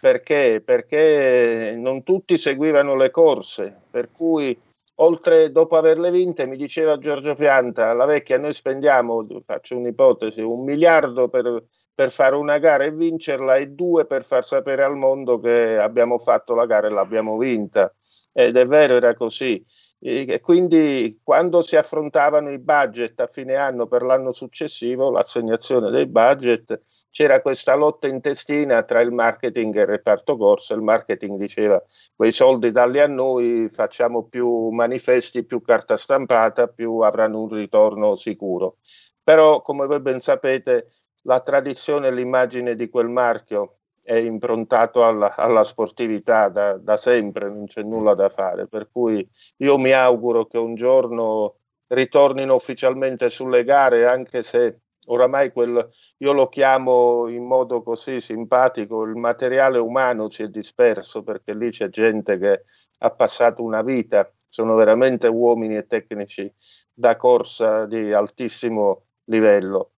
Perché? 0.00 0.62
Perché 0.64 1.74
non 1.76 2.02
tutti 2.02 2.38
seguivano 2.38 2.96
le 2.96 3.10
corse, 3.10 3.82
per 3.90 4.10
cui 4.10 4.58
oltre 4.96 5.50
dopo 5.50 5.76
averle 5.76 6.10
vinte 6.10 6.46
mi 6.46 6.56
diceva 6.56 6.98
Giorgio 6.98 7.34
Pianta, 7.34 7.92
la 7.92 8.06
vecchia, 8.06 8.38
noi 8.38 8.52
spendiamo, 8.52 9.26
faccio 9.44 9.76
un'ipotesi, 9.76 10.40
un 10.40 10.64
miliardo 10.64 11.28
per, 11.28 11.64
per 11.94 12.10
fare 12.10 12.34
una 12.34 12.58
gara 12.58 12.84
e 12.84 12.92
vincerla 12.92 13.56
e 13.56 13.68
due 13.68 14.06
per 14.06 14.24
far 14.24 14.44
sapere 14.44 14.82
al 14.82 14.96
mondo 14.96 15.38
che 15.38 15.78
abbiamo 15.78 16.18
fatto 16.18 16.54
la 16.54 16.66
gara 16.66 16.86
e 16.86 16.90
l'abbiamo 16.90 17.36
vinta. 17.36 17.94
Ed 18.32 18.56
è 18.56 18.66
vero, 18.66 18.94
era 18.94 19.14
così. 19.14 19.62
E 20.02 20.40
quindi 20.40 21.20
quando 21.22 21.60
si 21.60 21.76
affrontavano 21.76 22.50
i 22.50 22.58
budget 22.58 23.20
a 23.20 23.26
fine 23.26 23.56
anno 23.56 23.86
per 23.86 24.00
l'anno 24.02 24.32
successivo, 24.32 25.10
l'assegnazione 25.10 25.90
dei 25.90 26.06
budget, 26.06 26.80
c'era 27.10 27.42
questa 27.42 27.74
lotta 27.74 28.06
intestina 28.08 28.82
tra 28.84 29.02
il 29.02 29.12
marketing 29.12 29.76
e 29.76 29.80
il 29.82 29.86
reparto 29.86 30.38
corso. 30.38 30.72
Il 30.74 30.80
marketing 30.80 31.38
diceva 31.38 31.82
quei 32.16 32.32
soldi 32.32 32.70
dalli 32.70 32.98
a 32.98 33.06
noi, 33.06 33.68
facciamo 33.68 34.26
più 34.26 34.70
manifesti, 34.70 35.44
più 35.44 35.60
carta 35.60 35.98
stampata, 35.98 36.68
più 36.68 37.00
avranno 37.00 37.42
un 37.42 37.48
ritorno 37.50 38.16
sicuro. 38.16 38.78
Però, 39.22 39.60
come 39.60 39.86
voi 39.86 40.00
ben 40.00 40.20
sapete, 40.20 40.92
la 41.24 41.40
tradizione 41.40 42.08
e 42.08 42.12
l'immagine 42.12 42.74
di 42.74 42.88
quel 42.88 43.10
marchio 43.10 43.79
è 44.02 44.16
improntato 44.16 45.04
alla, 45.04 45.34
alla 45.36 45.64
sportività 45.64 46.48
da, 46.48 46.76
da, 46.76 46.96
sempre, 46.96 47.48
non 47.48 47.66
c'è 47.66 47.82
nulla 47.82 48.14
da 48.14 48.28
fare. 48.28 48.66
Per 48.66 48.88
cui 48.90 49.26
io 49.58 49.78
mi 49.78 49.92
auguro 49.92 50.46
che 50.46 50.58
un 50.58 50.74
giorno 50.74 51.56
ritornino 51.88 52.54
ufficialmente 52.54 53.30
sulle 53.30 53.64
gare, 53.64 54.06
anche 54.06 54.42
se 54.42 54.80
oramai 55.06 55.52
quel, 55.52 55.88
io 56.18 56.32
lo 56.32 56.48
chiamo 56.48 57.28
in 57.28 57.44
modo 57.44 57.82
così 57.82 58.20
simpatico, 58.20 59.02
il 59.02 59.16
materiale 59.16 59.78
umano 59.78 60.28
si 60.30 60.42
è 60.42 60.48
disperso 60.48 61.22
perché 61.22 61.54
lì 61.54 61.70
c'è 61.70 61.88
gente 61.88 62.38
che 62.38 62.64
ha 62.98 63.10
passato 63.10 63.62
una 63.62 63.82
vita, 63.82 64.30
sono 64.48 64.74
veramente 64.74 65.26
uomini 65.26 65.76
e 65.76 65.86
tecnici 65.86 66.52
da 66.92 67.16
corsa 67.16 67.86
di 67.86 68.12
altissimo 68.12 69.06
livello. 69.24 69.92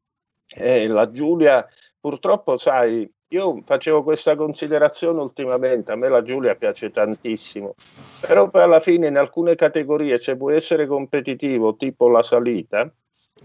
E 0.47 0.87
la 0.87 1.09
Giulia, 1.11 1.65
purtroppo, 1.99 2.57
sai, 2.57 3.09
io 3.31 3.61
facevo 3.63 4.03
questa 4.03 4.35
considerazione 4.35 5.21
ultimamente, 5.21 5.91
a 5.91 5.95
me 5.95 6.09
la 6.09 6.21
Giulia 6.21 6.55
piace 6.55 6.91
tantissimo, 6.91 7.75
però 8.19 8.49
poi 8.49 8.61
alla 8.61 8.81
fine 8.81 9.07
in 9.07 9.17
alcune 9.17 9.55
categorie 9.55 10.17
se 10.17 10.35
vuoi 10.35 10.55
essere 10.55 10.85
competitivo, 10.85 11.77
tipo 11.77 12.09
la 12.09 12.23
salita, 12.23 12.91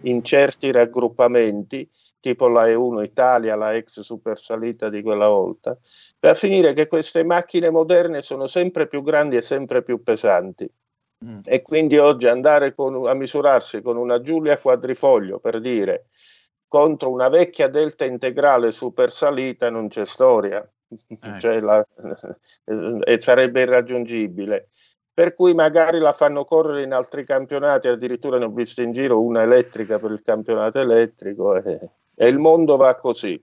in 0.03 0.25
certi 0.25 0.72
raggruppamenti, 0.72 1.88
tipo 2.18 2.49
la 2.49 2.66
E1 2.66 3.05
Italia, 3.05 3.55
la 3.55 3.75
ex 3.75 4.01
super 4.01 4.38
salita 4.38 4.88
di 4.88 5.03
quella 5.03 5.29
volta, 5.29 5.79
per 6.18 6.37
finire 6.37 6.72
che 6.72 6.88
queste 6.88 7.22
macchine 7.22 7.70
moderne 7.70 8.22
sono 8.22 8.49
sempre 8.49 8.88
più 8.88 9.03
grandi 9.03 9.37
e 9.37 9.42
sempre 9.42 9.85
più 9.85 10.03
pesanti. 10.03 10.68
Mm. 11.25 11.38
E 11.44 11.62
quindi 11.62 11.96
oggi 11.96 12.27
andare 12.27 12.75
con, 12.75 13.07
a 13.07 13.14
misurarsi 13.14 13.81
con 13.83 13.96
una 13.96 14.20
Giulia 14.20 14.59
quadrifoglio 14.59 15.38
per 15.38 15.61
dire 15.61 16.07
contro 16.68 17.11
una 17.11 17.29
vecchia 17.29 17.68
delta 17.68 18.05
integrale 18.05 18.70
super 18.72 19.11
salita 19.11 19.70
non 19.70 19.88
c'è 19.88 20.05
storia. 20.05 20.68
ecco. 20.88 21.38
cioè 21.40 21.61
la, 21.61 21.87
e 23.05 23.20
sarebbe 23.20 23.62
irraggiungibile. 23.62 24.70
Per 25.16 25.33
cui 25.33 25.55
magari 25.55 25.98
la 25.98 26.12
fanno 26.12 26.44
correre 26.44 26.83
in 26.83 26.92
altri 26.92 27.24
campionati, 27.24 27.88
addirittura 27.88 28.37
ne 28.37 28.44
ho 28.44 28.50
visto 28.50 28.83
in 28.83 28.92
giro 28.92 29.22
una 29.22 29.42
elettrica 29.42 29.98
per 29.98 30.11
il 30.11 30.20
campionato 30.22 30.79
elettrico 30.79 31.57
e, 31.57 31.90
e 32.14 32.29
il 32.29 32.38
mondo 32.38 32.76
va 32.76 32.94
così. 32.96 33.42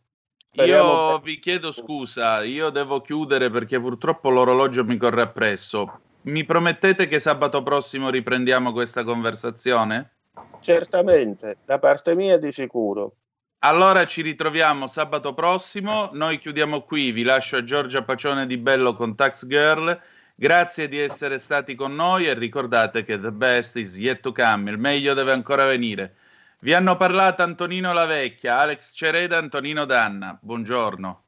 Speriamo 0.52 1.10
io 1.10 1.18
vi 1.18 1.40
chiedo 1.40 1.72
scusa, 1.72 2.44
io 2.44 2.70
devo 2.70 3.02
chiudere 3.02 3.50
perché 3.50 3.80
purtroppo 3.80 4.30
l'orologio 4.30 4.84
mi 4.84 4.98
corre 4.98 5.24
appresso. 5.24 6.02
Mi 6.26 6.46
promettete 6.46 7.08
che 7.08 7.20
sabato 7.20 7.64
prossimo 7.64 8.12
riprendiamo 8.12 8.72
questa 8.72 9.04
conversazione? 9.04 10.12
Certamente, 10.60 11.58
da 11.66 11.80
parte 11.80 12.16
mia 12.16 12.38
di 12.38 12.52
sicuro. 12.52 13.16
Allora 13.60 14.06
ci 14.06 14.22
ritroviamo 14.22 14.88
sabato 14.88 15.34
prossimo. 15.34 16.10
Noi 16.14 16.40
chiudiamo 16.40 16.82
qui. 16.82 17.12
Vi 17.12 17.24
lascio 17.24 17.58
a 17.58 17.64
Giorgia 17.64 18.04
Pacione 18.04 18.46
di 18.46 18.58
Bello 18.58 18.96
con 18.96 19.16
Tax 19.16 19.46
Girl. 19.46 19.98
Grazie 20.36 20.90
di 20.90 21.00
essere 21.00 21.38
stati 21.38 21.76
con 21.76 21.96
noi 21.96 22.28
e 22.28 22.34
ricordate 22.34 23.06
che 23.06 23.20
the 23.20 23.32
best 23.32 23.78
is 23.78 23.96
yet 23.96 24.22
to 24.22 24.34
come. 24.34 24.70
Il 24.70 24.78
meglio 24.78 25.14
deve 25.14 25.32
ancora 25.32 25.66
venire. 25.66 26.16
Vi 26.60 26.74
hanno 26.74 26.98
parlato 26.98 27.44
Antonino 27.44 27.94
Lavecchia, 27.94 28.58
Alex 28.58 28.94
Cereda, 28.96 29.38
Antonino 29.38 29.86
Danna. 29.86 30.38
Buongiorno. 30.42 31.24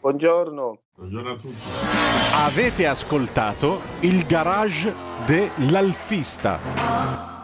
Buongiorno. 0.00 0.78
Buongiorno 0.94 1.30
a 1.30 1.36
tutti. 1.36 1.62
Avete 2.32 2.86
ascoltato 2.86 3.80
il 4.00 4.26
garage 4.26 4.92
dell'Alfista. 5.26 7.35